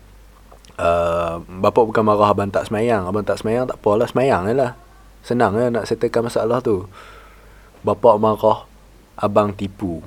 [0.79, 3.03] Uh, bapa bukan marah abang tak semayang.
[3.07, 4.79] Abang tak semayang tak apalah semayang je lah.
[5.27, 6.87] Senang je nak settlekan masalah tu.
[7.85, 8.67] Bapa marah
[9.19, 10.03] abang tipu.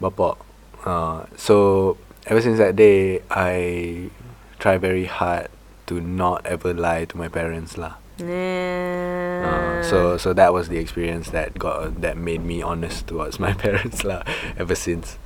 [0.00, 0.36] Bapa.
[0.84, 4.10] Uh, so ever since that day, I
[4.58, 5.48] try very hard
[5.86, 7.98] to not ever lie to my parents lah.
[8.18, 9.44] Nah.
[9.46, 13.52] Uh, so so that was the experience that got that made me honest towards my
[13.64, 14.22] parents lah.
[14.56, 15.18] Ever since.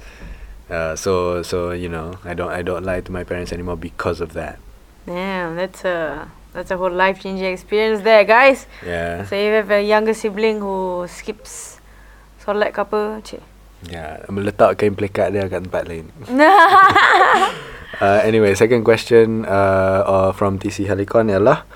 [0.70, 4.20] Uh, so so you know I don't I don't lie to my parents anymore because
[4.20, 4.58] of that.
[5.06, 8.66] Damn, that's a that's a whole life changing experience there, guys.
[8.84, 9.24] Yeah.
[9.26, 11.78] So if you have a younger sibling who skips
[12.42, 13.42] solat ke apa, cik.
[13.88, 14.24] Yeah.
[14.28, 16.12] Meletak kain plekat dia kat tempat lain.
[18.01, 21.68] Uh, anyway, second question uh, uh, from TC Helicon ialah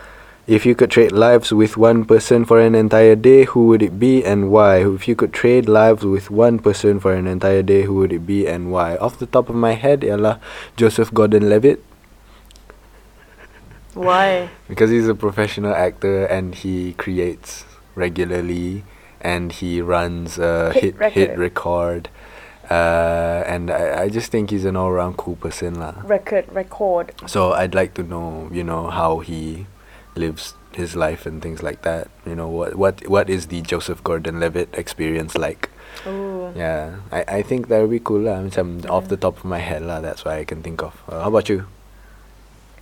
[0.46, 3.98] If you could trade lives with one person for an entire day, who would it
[3.98, 4.84] be and why?
[4.84, 8.28] If you could trade lives with one person for an entire day, who would it
[8.28, 8.96] be and why?
[9.00, 10.36] Off the top of my head ialah
[10.76, 11.80] Joseph Gordon-Levitt
[13.94, 14.50] Why?
[14.68, 17.64] because he's a professional actor and he creates
[17.94, 18.84] regularly
[19.20, 21.38] and he runs a hit Hit hit, record.
[21.38, 22.08] record.
[22.70, 26.00] Uh, and I, I just think he's an all round cool person lah.
[26.04, 27.12] Record, record.
[27.26, 29.66] So I'd like to know, you know, how he
[30.16, 32.08] lives his life and things like that.
[32.24, 35.68] You know, what what what is the Joseph Gordon-Levitt experience like?
[36.06, 36.52] Ooh.
[36.56, 38.40] Yeah, I, I think that would be cool lah.
[38.40, 40.00] Macam off the top of my head lah.
[40.00, 40.96] That's what I can think of.
[41.08, 41.68] Uh, how about you?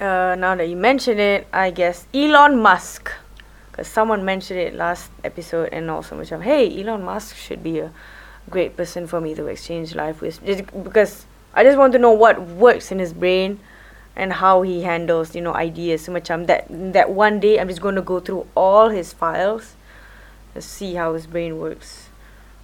[0.03, 3.13] Uh, now that you mention it, I guess Elon Musk.
[3.71, 7.93] Because someone mentioned it last episode and also macam, hey, Elon Musk should be a
[8.51, 10.45] great person for me to exchange life with.
[10.45, 13.61] Just because I just want to know what works in his brain
[14.17, 16.03] and how he handles, you know, ideas.
[16.03, 19.77] So macam that, that one day I'm just going to go through all his files
[20.55, 22.02] to see how his brain works.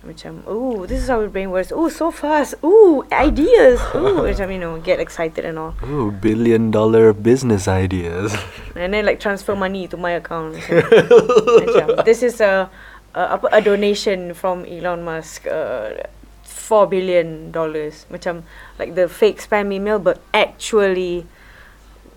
[0.08, 1.68] Macam, oh, this is how his brain works.
[1.68, 2.56] Oh, so fast.
[2.64, 3.76] Ooh, ideas.
[3.94, 5.76] Ooh, macam, you know, get excited and all.
[5.84, 8.32] Ooh, billion dollar business ideas.
[8.74, 10.56] And then like transfer money to my account.
[10.56, 11.12] Macam,
[11.68, 12.72] macam, this is a,
[13.12, 15.44] a a donation from Elon Musk.
[15.44, 16.08] Uh,
[16.48, 18.44] Four billion dollars, macam
[18.76, 21.24] like the fake spam email, but actually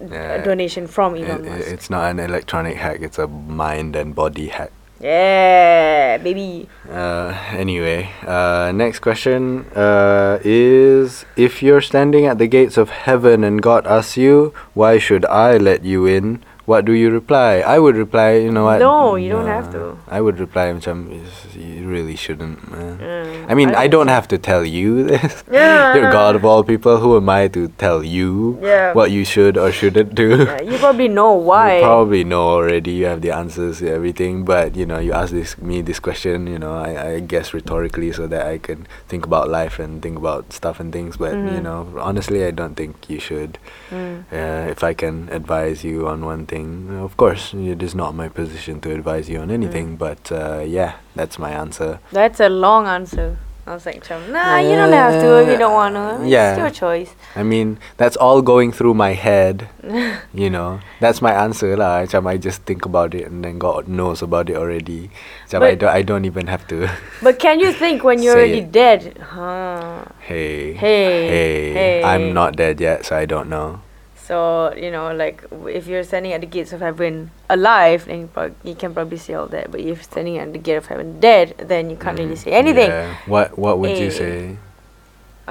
[0.01, 0.41] Yeah.
[0.41, 1.67] a donation from Elon it- Musk.
[1.71, 4.75] it's not an electronic hack, it's a mind and body hack.
[5.01, 6.69] Yeah, baby.
[6.85, 13.43] Uh, anyway, uh, next question uh, is If you're standing at the gates of heaven
[13.43, 16.45] and God asks you, Why should I let you in?
[16.65, 17.59] What do you reply?
[17.65, 18.79] I would reply, you know what?
[18.79, 19.97] No, you don't have to.
[20.07, 22.97] I would reply, macam, "Is- you really shouldn't, man.
[23.01, 25.43] Mm, I mean, I, don't don't have to tell you this.
[25.51, 26.97] Yeah, You're God of all people.
[27.01, 28.93] Who am I to tell you Yeah.
[28.97, 30.45] what you should or shouldn't do?
[30.45, 31.77] Yeah, you probably know why.
[31.77, 32.91] You probably know already.
[32.91, 36.45] You have the answers to everything, but you know, you ask this me this question.
[36.49, 40.17] You know, I, I guess rhetorically so that I can think about life and think
[40.17, 41.17] about stuff and things.
[41.17, 41.65] But you Mhm.
[41.65, 43.57] know, honestly, I don't think you should.
[43.93, 44.25] Mm.
[44.31, 48.29] Uh, if I can advise you on one thing, of course, it is not my
[48.29, 49.95] position to advise you on anything.
[49.95, 51.99] But uh, yeah, that's my answer.
[52.11, 53.37] That's a long answer.
[53.65, 56.27] I was like, nah, you don't have to if you don't want to.
[56.27, 56.51] Yeah.
[56.51, 57.13] It's your choice.
[57.35, 59.69] I mean, that's all going through my head.
[60.33, 62.01] you know, that's my answer lah.
[62.01, 65.13] Macam I just think about it and then God knows about it already.
[65.45, 66.89] Macam I don't, I don't even have to.
[67.21, 68.73] But can you think when you're already it.
[68.73, 69.21] dead?
[69.21, 70.09] Huh.
[70.25, 72.03] hey, Hey, hey, hey.
[72.03, 73.85] I'm not dead yet, so I don't know.
[74.31, 78.27] So you know, like if you're standing at the gates of heaven alive, then you,
[78.27, 79.69] prob- you can probably say all that.
[79.71, 82.43] But if you're standing at the gate of heaven dead, then you can't really Mhm.
[82.47, 82.87] say anything.
[82.87, 83.11] Yeah.
[83.27, 84.09] What What would you Eh.
[84.23, 84.55] say?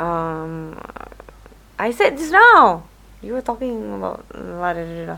[0.01, 0.81] Um,
[1.79, 2.85] I said this now.
[3.21, 5.17] You were talking about la da da da.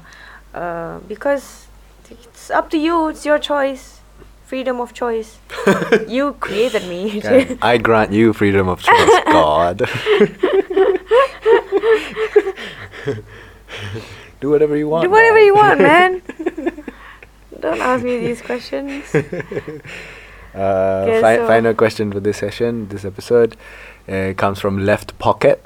[0.59, 1.71] Uh, because
[2.11, 3.15] it's up to you.
[3.15, 4.03] It's your choice.
[4.51, 5.39] Freedom of choice.
[6.11, 7.23] you created me.
[7.63, 9.87] I grant you freedom of choice, God.
[14.41, 15.05] Do whatever you want.
[15.05, 15.47] Do whatever man.
[15.47, 16.11] you want, man.
[17.61, 19.05] Don't ask me these questions.
[20.53, 23.57] Uh, fi- so- final question for this session, this episode,
[24.07, 25.65] uh, comes from Left Pocket.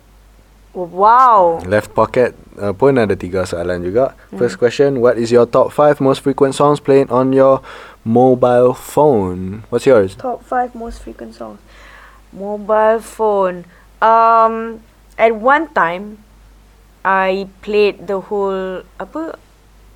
[0.75, 1.59] Wow.
[1.67, 4.15] Left Pocket uh, pun ada tiga soalan juga.
[4.31, 4.39] Hmm.
[4.39, 7.67] First question, what is your top 5 most frequent songs played on your
[8.07, 9.67] mobile phone?
[9.69, 10.15] What's yours?
[10.15, 11.59] Top five most frequent songs.
[12.31, 13.67] Mobile phone.
[13.99, 14.81] Um,
[15.19, 16.23] at one time,
[17.07, 19.39] I played the whole apa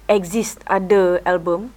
[0.07, 1.75] Exist Ada album.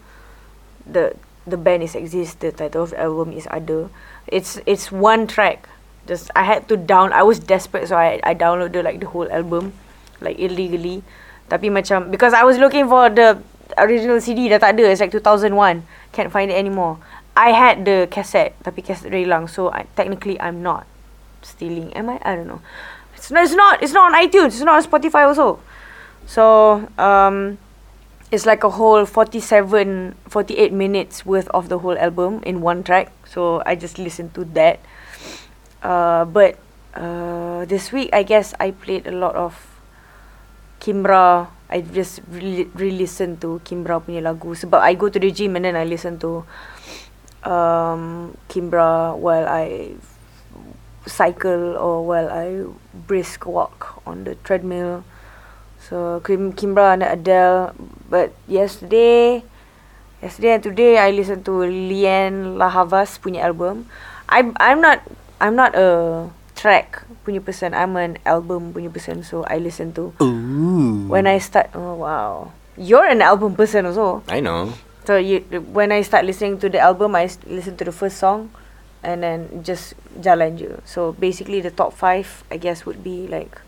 [0.85, 1.17] The
[1.49, 2.45] the band is Exist.
[2.45, 3.89] The title of album is Ada.
[4.29, 5.65] It's it's one track.
[6.05, 7.09] Just I had to down.
[7.17, 9.73] I was desperate, so I I downloaded like the whole album,
[10.21, 11.01] like illegally.
[11.49, 13.41] Tapi macam because I was looking for the
[13.81, 14.85] original CD dah tak ada.
[14.85, 15.49] It's like 2001.
[16.13, 17.01] Can't find it anymore.
[17.33, 19.49] I had the cassette, tapi cassette dah hilang.
[19.49, 20.85] So I, technically I'm not
[21.41, 21.89] stealing.
[21.97, 22.21] Am I?
[22.21, 22.61] I don't know.
[23.23, 23.43] It's not.
[23.43, 23.73] It's not.
[23.83, 24.59] It's not on iTunes.
[24.59, 25.63] It's not on Spotify also.
[26.27, 27.57] So um,
[28.31, 33.11] it's like a whole 47, 48 minutes worth of the whole album in one track.
[33.23, 34.79] So I just listened to that.
[35.81, 36.59] Uh, but
[36.95, 39.55] uh, this week I guess I played a lot of
[40.79, 41.47] Kimbra.
[41.69, 45.65] I just re- re-listen to Kimbra punya lagu sebab I go to the gym and
[45.65, 46.43] then I listen to
[47.47, 49.95] um, Kimbra while I
[51.05, 55.03] cycle or while I brisk walk on the treadmill.
[55.83, 57.75] So Kim Kimbra and Adele.
[58.09, 59.43] But yesterday,
[60.21, 63.91] yesterday and today I listened to Lian Lahavas punya album.
[64.31, 65.03] I'm I'm not
[65.43, 67.75] I'm not a track punya person.
[67.75, 69.27] I'm an album punya person.
[69.27, 71.11] So I listen to Ooh.
[71.11, 71.75] when I start.
[71.75, 74.23] Oh wow, you're an album person also.
[74.31, 74.71] I know.
[75.03, 75.43] So you
[75.75, 78.55] when I start listening to the album, I listen to the first song,
[79.03, 80.79] and then just jalan je.
[80.87, 83.59] So basically, the top five, I guess, would be like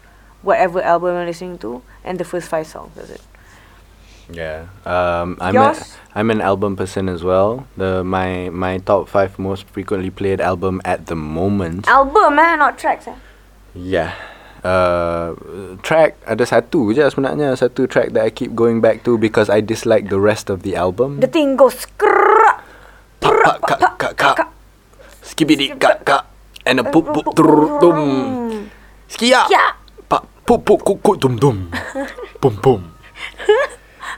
[0.41, 2.95] whatever album I'm listening to, and the first five songs.
[2.95, 3.23] That's it.
[4.31, 4.73] Yeah.
[4.85, 5.75] Um, I'm a?
[6.15, 7.67] I'm an album person as well.
[7.77, 11.87] The my my top five most frequently played album at the moment.
[11.87, 13.07] Album, man, not tracks.
[13.07, 13.15] Eh?
[13.75, 14.15] Yeah.
[14.65, 15.37] Uh,
[15.85, 19.61] track ada satu je sebenarnya satu track that I keep going back to because I
[19.61, 21.21] dislike the rest of the album.
[21.21, 21.85] The thing goes.
[25.35, 26.23] Skibidi ka ka.
[26.63, 27.99] And a poop poop trrr tum.
[29.11, 29.43] Skia.
[30.07, 31.67] Pa poop poop kuk kuk tum tum.
[32.41, 32.81] Pum pum.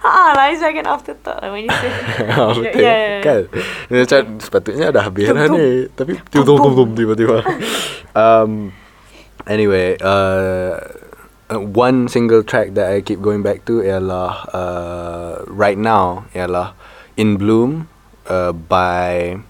[0.06, 1.90] Ah, lah, it's like an afterthought lah when you say.
[2.38, 3.22] Ah, Betul yeah, yeah, yeah.
[3.26, 3.40] Kan
[3.90, 5.58] Dia Macam sepatutnya dah habis Tum, tum.
[5.58, 7.38] ni Tapi tum tum tum tum Tiba-tiba
[8.14, 8.72] um,
[9.50, 10.78] Anyway uh,
[11.50, 16.78] uh, One single track that I keep going back to Ialah uh, Right now Ialah
[17.18, 17.90] In Bloom
[18.30, 19.42] uh, By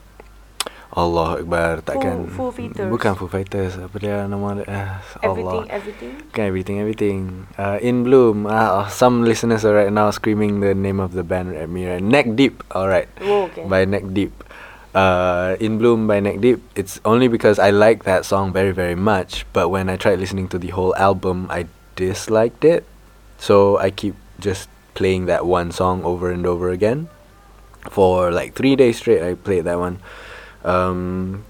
[0.93, 2.87] Allah Akbar Takkan Foo Fighters.
[2.87, 6.11] Bukan Foo Fighters Apa dia nama dia uh, Everything, Allah everything.
[6.31, 7.21] Bukan everything, everything.
[7.59, 8.47] Uh, in Bloom.
[8.47, 11.85] Uh, some listeners are right now screaming the name of the band at me.
[11.85, 12.01] Right?
[12.01, 12.63] Neck Deep.
[12.71, 13.11] All right.
[13.19, 13.67] Oh, okay.
[13.67, 14.31] By Neck Deep.
[14.95, 16.63] Uh, in Bloom by Neck Deep.
[16.73, 19.45] It's only because I like that song very, very much.
[19.51, 21.67] But when I tried listening to the whole album, I
[21.99, 22.87] disliked it.
[23.37, 27.09] So I keep just playing that one song over and over again.
[27.91, 29.99] For like three days straight, I played that one.
[30.63, 31.43] Um,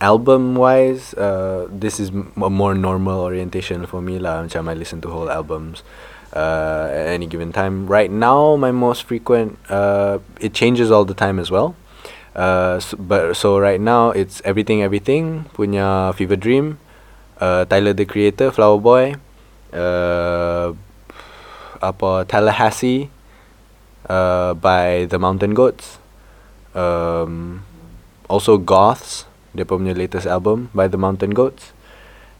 [0.00, 4.44] album wise, uh, this is m- a more normal orientation for me lah.
[4.44, 5.82] Macam I listen to whole albums
[6.34, 7.86] uh, at any given time.
[7.86, 11.76] Right now, my most frequent, uh, it changes all the time as well.
[12.36, 16.76] Uh, s but so right now it's everything everything punya Fever Dream,
[17.40, 19.16] uh, Tyler the Creator, Flower Boy,
[19.72, 20.76] uh,
[21.80, 23.08] apa Tallahassee,
[24.08, 25.96] uh, by the Mountain Goats.
[26.76, 27.64] Um,
[28.28, 29.24] also Goths,
[29.56, 31.72] punya latest album by the Mountain Goats,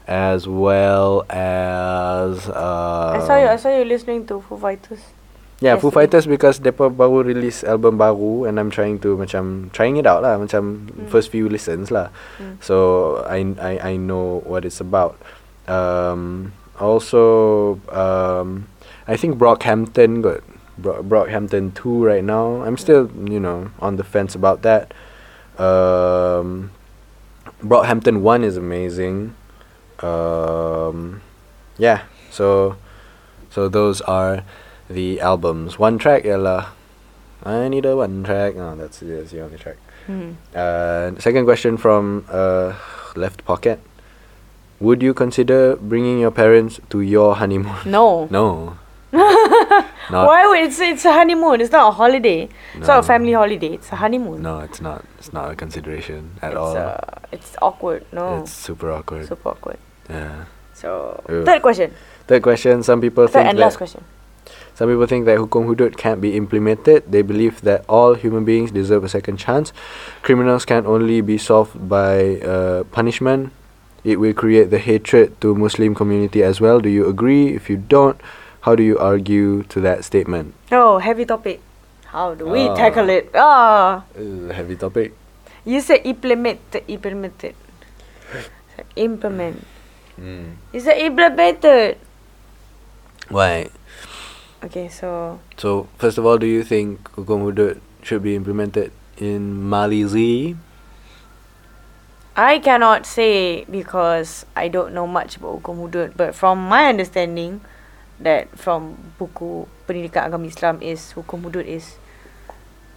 [0.07, 3.47] as well as uh, I saw you.
[3.47, 5.01] I saw you listening to Foo Fighters.
[5.59, 5.89] Yeah, Foo.
[5.89, 10.21] Fighters because depa baru release album baru and I'm trying to macam trying it out
[10.21, 11.09] lah, macam Hmm.
[11.09, 12.13] first few listens lah.
[12.37, 12.61] Hmm.
[12.61, 12.75] So
[13.25, 15.17] I I I know what it's about.
[15.65, 18.69] Um, also, um,
[19.09, 20.45] I think Brockhampton got
[20.77, 22.61] Bro- Brockhampton two right now.
[22.61, 24.93] I'm still you know on the fence about that.
[25.59, 26.71] Um,
[27.63, 29.35] Brockhampton one is amazing.
[29.99, 31.21] Um,
[31.77, 32.75] yeah, so
[33.49, 34.43] so those are
[34.89, 35.79] the albums.
[35.79, 36.67] One track ialah
[37.43, 38.55] I need a one track.
[38.57, 39.77] Oh, that's, that's the only track.
[40.05, 40.33] Hmm.
[40.55, 42.73] Uh, second question from uh,
[43.15, 43.79] left pocket.
[44.79, 47.75] Would you consider bringing your parents to your honeymoon?
[47.85, 48.27] No.
[48.29, 48.77] No.
[49.11, 51.61] Why would it's it's a honeymoon?
[51.61, 52.49] It's not a holiday.
[52.79, 53.73] It's not a family holiday.
[53.73, 54.41] It's a honeymoon.
[54.41, 55.05] No, it's not.
[55.17, 56.77] It's not a consideration at it's, all.
[56.77, 56.97] Uh,
[57.31, 58.05] it's awkward.
[58.11, 58.41] No.
[58.41, 59.27] It's super awkward.
[59.27, 59.79] super awkward.
[60.09, 60.45] yeah.
[60.73, 61.93] So third question.
[62.27, 62.83] Third question.
[62.83, 64.03] Some people Third think and that last question.
[64.75, 67.11] Some people think that hukum hudud can't be implemented.
[67.11, 69.73] They believe that all human beings deserve a second chance.
[70.21, 73.51] Criminals can only be solved by uh, punishment.
[74.03, 76.79] It will create the hatred to Muslim community as well.
[76.79, 77.55] Do you agree?
[77.55, 78.21] If you don't,
[78.61, 80.53] how do you argue to that statement?
[80.71, 81.59] Oh, heavy topic.
[82.11, 82.75] How do we Ah.
[82.75, 83.29] tackle it?
[83.35, 85.11] Ah, Uh, heavy topic.
[85.67, 87.55] you said implement, Implemented.
[88.95, 89.65] Implement.
[90.17, 91.97] You said implemented.
[93.29, 93.67] Why?
[94.63, 98.89] Okay, so So first of all, do you think hukum hudud should be implemented
[99.19, 100.55] in Malaysia?
[102.37, 106.13] I cannot say because I don't know much about hukum hudud.
[106.15, 107.61] But from my understanding,
[108.21, 112.01] that from buku pendidikan agama Islam is hukum hudud is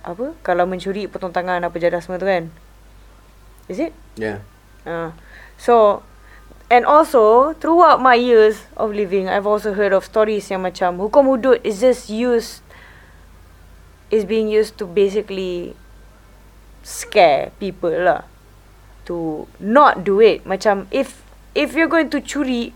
[0.00, 0.32] apa?
[0.40, 2.48] Kalau mencuri potong tangan apa jadah semua tu kan?
[3.68, 3.92] Is it?
[4.16, 4.40] Yeah.
[4.88, 5.12] Uh,
[5.60, 6.00] so
[6.72, 11.28] and also throughout my years of living, I've also heard of stories yang macam hukum
[11.28, 12.64] hudud is just used
[14.08, 15.76] is being used to basically
[16.80, 18.24] scare people lah
[19.04, 20.42] to not do it.
[20.48, 21.20] Macam if
[21.52, 22.72] if you're going to curi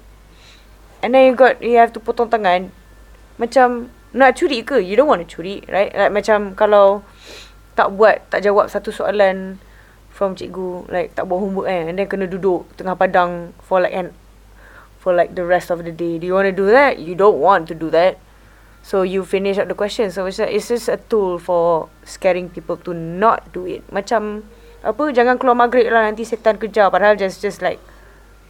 [1.05, 2.73] and then you got you have to potong tangan,
[3.37, 4.81] macam nak curi ke?
[4.81, 5.93] You don't want to curi, right?
[5.93, 7.05] Like macam kalau
[7.77, 9.61] tak buat, tak jawab satu soalan
[10.15, 13.93] from cikgu, like tak buat homework kan, and then kena duduk tengah padang for like
[13.93, 14.17] an
[15.03, 16.17] for like the rest of the day.
[16.17, 16.97] Do you want to do that?
[16.97, 18.17] You don't want to do that.
[18.81, 20.09] So you finish up the question.
[20.13, 23.85] So it's, it's just a tool for scaring people to not do it.
[23.93, 24.47] Macam
[24.85, 27.81] apa jangan keluar maghrib lah nanti setan kejar padahal just just like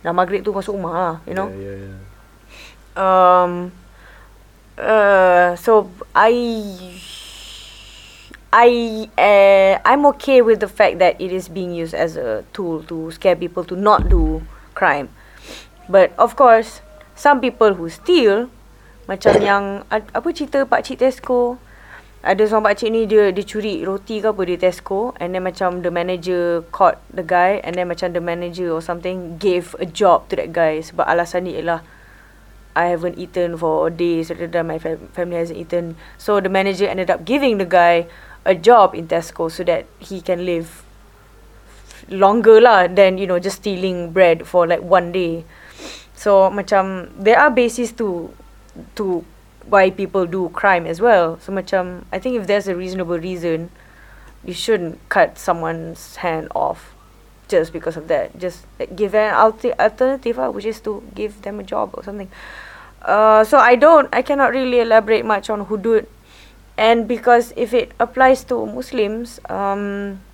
[0.04, 1.48] dah maghrib tu masuk rumah lah, you know.
[1.48, 1.96] Yeah, yeah, yeah.
[2.94, 3.74] Um
[4.78, 6.34] uh so I
[8.54, 8.70] I
[9.18, 13.10] uh, I'm okay with the fact that it is being used as a tool to
[13.10, 14.46] scare people to not do
[14.78, 15.10] crime.
[15.90, 16.78] But of course,
[17.18, 18.46] some people who steal
[19.10, 21.58] macam yang apa cerita pak cik Tesco
[22.24, 25.42] ada seorang pak cik ni dia dia curi roti ke apa di Tesco and then
[25.42, 29.84] macam the manager caught the guy and then macam the manager or something gave a
[29.84, 31.82] job to that guy sebab alasan ni ialah
[32.74, 37.10] I haven't eaten for days then my fam- family hasn't eaten so the manager ended
[37.10, 38.06] up giving the guy
[38.44, 40.82] a job in Tesco so that he can live
[42.10, 45.44] longer lah than you know just stealing bread for like one day
[46.14, 48.28] so macam there are bases to
[48.94, 49.24] to
[49.66, 51.38] why people do crime as well.
[51.40, 53.70] So macam I think if there's a reasonable reason,
[54.44, 56.94] you shouldn't cut someone's hand off
[57.48, 58.36] just because of that.
[58.38, 62.04] Just like, give an alter- alternative, uh, which is to give them a job or
[62.04, 62.30] something.
[63.04, 66.08] Uh, so I don't, I cannot really elaborate much on hudud,
[66.80, 70.24] and because if it applies to Muslims, um,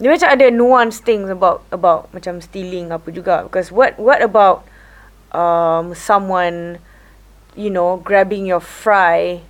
[0.00, 3.44] dia macam ada nuance things about about macam stealing apa juga.
[3.44, 4.64] Because what what about
[5.36, 6.80] um someone
[7.52, 9.44] you know grabbing your fry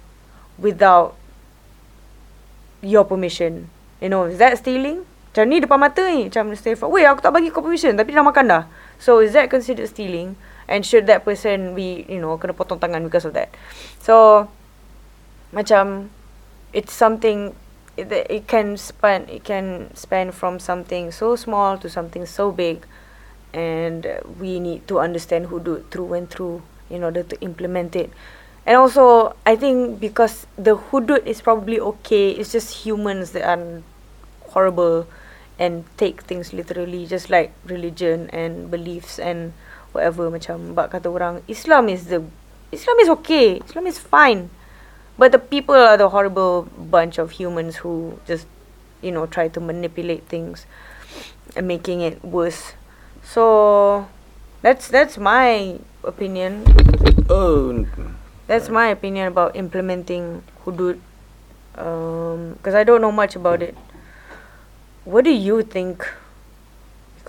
[0.58, 1.14] without
[2.82, 3.70] your permission?
[4.02, 5.06] You know is that stealing?
[5.30, 6.26] Macam ni depan mata ni.
[6.26, 8.64] Macam stay for wait aku tak bagi kau permission tapi dah makan dah.
[8.98, 10.34] So is that considered stealing
[10.70, 13.50] and should that person be you know kena potong tangan because of that
[13.98, 14.46] so
[15.50, 16.08] macam
[16.70, 17.52] it's something
[17.98, 22.86] it, it can span it can span from something so small to something so big
[23.52, 24.06] and
[24.38, 28.10] we need to understand hudud through and through in order to implement it.
[28.66, 33.82] And also, I think because the hudud is probably okay, it's just humans that are
[34.50, 35.06] horrible
[35.58, 39.52] and take things literally, just like religion and beliefs and
[39.92, 40.30] whatever.
[40.30, 42.22] Macam bak kata orang, Islam is the
[42.70, 44.50] Islam is okay, Islam is fine,
[45.18, 48.46] but the people are the horrible bunch of humans who just,
[49.02, 50.66] you know, try to manipulate things
[51.58, 52.78] and making it worse
[53.22, 54.06] so
[54.62, 56.64] that's that's my opinion.
[57.28, 57.86] Oh,
[58.50, 60.98] That's my opinion about implementing hudud.
[61.78, 63.78] Um, because I don't know much about it.
[65.04, 66.02] What do you think?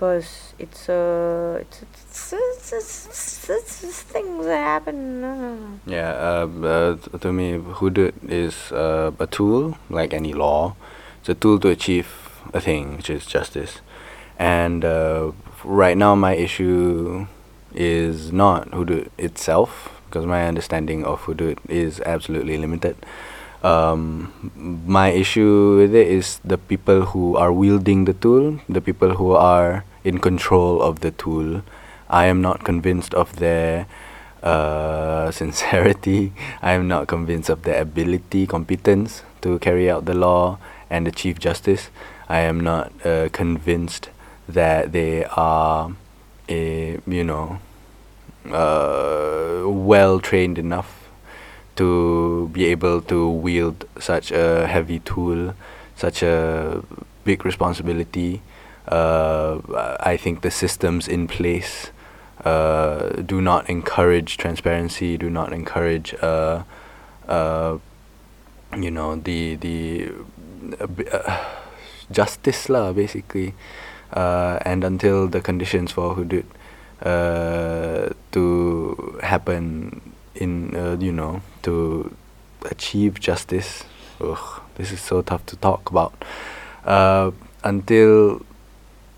[0.02, 5.24] Because it's a it's it's, it's, it's, things that happen.
[5.24, 10.76] uh, Yeah, uh, uh, to me, hudud is uh, a tool, like any law.
[11.20, 12.10] It's a tool to achieve
[12.52, 13.82] a thing, which is justice.
[14.40, 15.34] And uh,
[15.64, 17.28] right now, my issue
[17.76, 22.98] is not hudud itself, because my understanding of hudud is absolutely limited.
[23.62, 24.34] Um,
[24.88, 29.34] my issue with it is the people who are wielding the tool, the people who
[29.34, 31.64] are in control of the tool.
[32.10, 33.88] I am not convinced of their
[34.44, 36.34] uh, sincerity.
[36.62, 40.58] I am not convinced of their ability, competence to carry out the law
[40.90, 41.90] and achieve justice.
[42.30, 44.10] I am not uh, convinced
[44.48, 45.92] that they are,
[46.50, 47.60] a, you know,
[48.50, 51.10] uh, well trained enough
[51.76, 55.54] to be able to wield such a heavy tool,
[55.96, 56.84] such a
[57.24, 58.42] big responsibility.
[58.88, 59.60] Uh,
[60.00, 61.92] I think the systems in place
[62.44, 66.64] uh, do not encourage transparency, do not encourage, uh,
[67.28, 67.78] uh,
[68.76, 70.10] you know, the the
[70.80, 71.46] uh, uh,
[72.12, 73.54] justice lah, basically.
[74.12, 76.46] And until the conditions for hudud
[78.32, 80.02] to happen
[80.36, 82.12] in, you know, to
[82.70, 83.86] achieve justice.
[84.20, 86.14] Ugh, this is so tough to talk about.
[87.64, 88.42] Until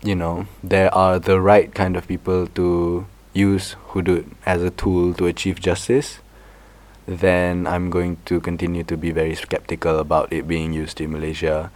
[0.04, 5.12] you know there are the right kind of people to use hudud as a tool
[5.14, 6.20] to achieve justice,
[7.06, 11.72] then I'm going to continue to be very skeptical about it being used in Malaysia,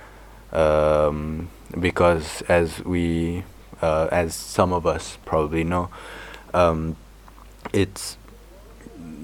[0.52, 1.48] um,
[1.78, 3.42] because as we,
[3.82, 5.90] uh, as some of us probably know,
[6.54, 6.96] um,
[7.72, 8.16] it's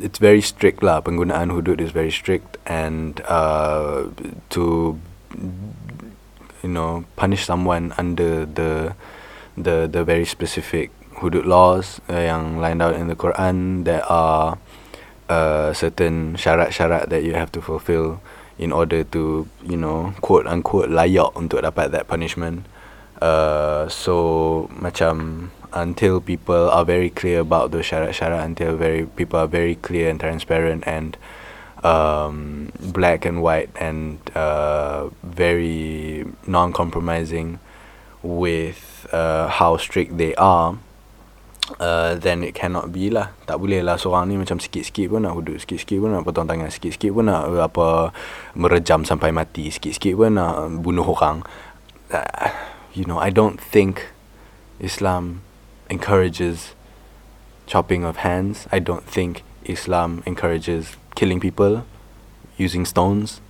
[0.00, 1.00] it's very strict lah.
[1.00, 4.10] Penggunaan hudud is very strict, and uh,
[4.50, 4.98] to
[6.64, 8.96] you know punish someone under the
[9.60, 10.88] the the very specific
[11.20, 14.58] hudud laws uh, yang lined out in the Quran, there are
[15.28, 18.18] uh, certain syarat-syarat that you have to fulfill
[18.58, 22.66] in order to you know quote unquote layak untuk dapat that punishment.
[23.22, 29.50] Uh, so macam until people are very clear about those syarat-syarat, until very people are
[29.50, 31.20] very clear and transparent and
[31.84, 37.60] um, black and white and uh, very non-compromising
[38.24, 40.80] with uh, how strict they are,
[41.78, 43.36] uh, then it cannot be lah.
[43.44, 46.72] Tak boleh lah seorang ni macam sikit-sikit pun nak hudud, sikit-sikit pun nak potong tangan,
[46.72, 48.16] sikit-sikit pun nak uh, apa
[48.56, 51.44] merejam sampai mati, sikit-sikit pun nak bunuh orang.
[52.08, 52.48] Uh,
[52.96, 54.08] you know, I don't think
[54.80, 55.44] Islam
[55.92, 56.72] encourages
[57.68, 58.64] chopping of hands.
[58.72, 61.84] I don't think Islam encourages killing people
[62.56, 63.40] using stones.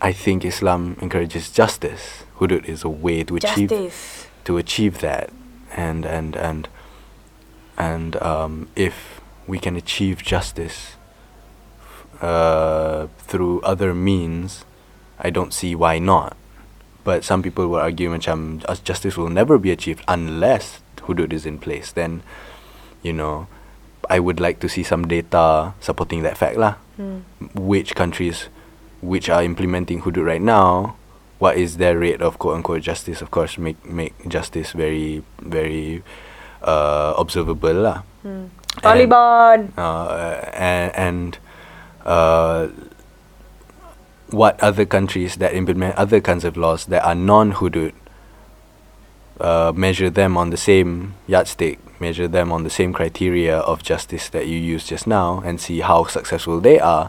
[0.00, 2.24] I think Islam encourages justice.
[2.38, 4.26] Hudud is a way to achieve Justice.
[4.44, 5.30] to achieve that,
[5.72, 6.68] and and and
[7.78, 10.96] and um, if we can achieve justice
[12.20, 14.64] uh, through other means,
[15.18, 16.36] I don't see why not.
[17.04, 21.44] But some people will argue macam "Us- justice will never be achieved unless hudud is
[21.44, 21.92] in place.
[21.92, 22.22] Then,
[23.02, 23.46] you know,
[24.10, 26.76] I would like to see some data supporting that fact lah.
[26.94, 27.26] Hmm.
[27.58, 28.46] which countries
[29.02, 30.94] which are implementing hudud right now,
[31.42, 33.18] what is their rate of quote unquote justice?
[33.20, 36.06] Of course, make make justice very very
[36.62, 38.06] uh, observable lah.
[38.22, 38.46] Hmm.
[38.78, 39.58] And- Taliban.
[39.78, 41.30] uh, and, and
[42.06, 42.68] uh,
[44.30, 47.92] what other countries that implement other kinds of laws that are non-hudud
[49.40, 54.26] uh, measure them on the same yardstick, measure them on the same criteria of justice
[54.34, 57.06] that you used just now, and see how successful they are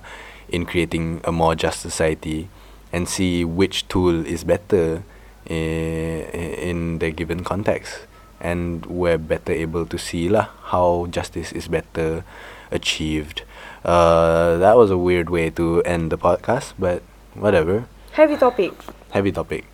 [0.48, 2.48] in creating a more just society,
[2.94, 5.04] and see which tool is better
[5.46, 6.22] in,
[6.70, 8.08] in the given context.
[8.40, 12.24] And we're better able to see lah how justice is better
[12.72, 13.44] achieved.
[13.84, 17.02] Uh, that was a weird way to end the podcast, but
[17.34, 18.74] whatever Heavy topic.
[19.12, 19.66] heavy topic.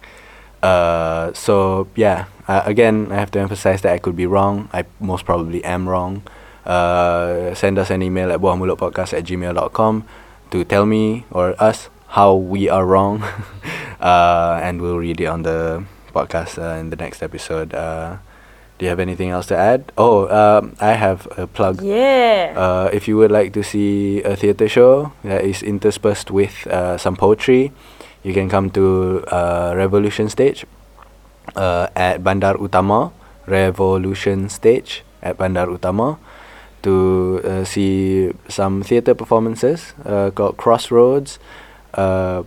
[0.61, 4.69] Uh, so yeah, uh, again, I have to emphasize that I could be wrong.
[4.73, 6.23] I most probably am wrong.
[6.65, 10.05] Uh, send us an email at buahmulutpodcast at gmail.com
[10.51, 13.23] to tell me or us how we are wrong.
[13.99, 15.83] uh, and we'll read it on the
[16.13, 17.73] podcast uh, in the next episode.
[17.73, 18.17] Uh,
[18.77, 19.91] do you have anything else to add?
[19.97, 21.81] Oh, um, I have a plug.
[21.83, 22.53] Yeah.
[22.57, 26.97] Uh, if you would like to see a theatre show that is interspersed with uh,
[26.97, 27.71] some poetry,
[28.23, 30.65] you can come to uh, Revolution Stage
[31.55, 33.11] uh, at Bandar Utama.
[33.47, 36.21] Revolution Stage at Bandar Utama
[36.85, 41.39] to uh, see some theatre performances uh, called Crossroads.
[41.93, 42.43] Uh,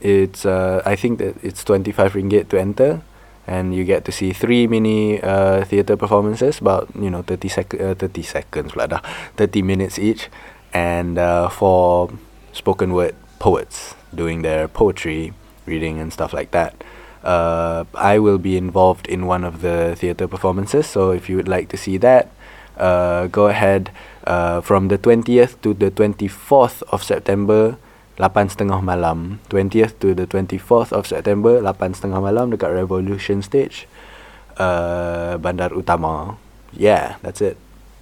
[0.00, 3.02] it's uh, I think that it's twenty five ringgit to enter,
[3.46, 7.74] and you get to see three mini uh, theatre performances, about you know thirty sec
[7.74, 9.02] uh, thirty seconds pula dah,
[9.34, 10.30] thirty minutes each,
[10.70, 12.14] and uh, for
[12.54, 15.32] spoken word poets doing their poetry
[15.66, 16.74] reading and stuff like that.
[17.24, 21.48] Uh, I will be involved in one of the theatre performances, so if you would
[21.48, 22.30] like to see that,
[22.78, 23.90] uh, go ahead
[24.26, 27.76] uh, from the 20th to the 24th of September
[28.18, 29.40] 8.30 malam.
[29.50, 33.88] 20th to the 24th of September 8.30 malam dekat Revolution Stage
[34.56, 36.36] uh, Bandar Utama.
[36.72, 37.56] Yeah that's it.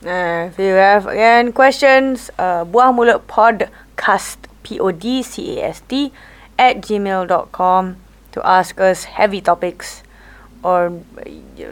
[0.05, 5.71] Uh, if you have again questions, uh, buah mulut podcast p o d c a
[5.71, 6.11] s t
[6.59, 7.97] at gmail.com
[8.33, 10.03] to ask us heavy topics
[10.65, 10.91] or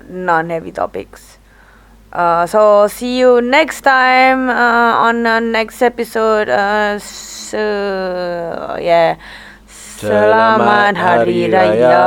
[0.08, 1.38] non-heavy topics.
[2.12, 6.48] Uh, so see you next time uh, on the next episode.
[6.48, 9.16] Uh, so yeah.
[10.02, 11.46] Selamat Hari.
[11.48, 12.02] Raya.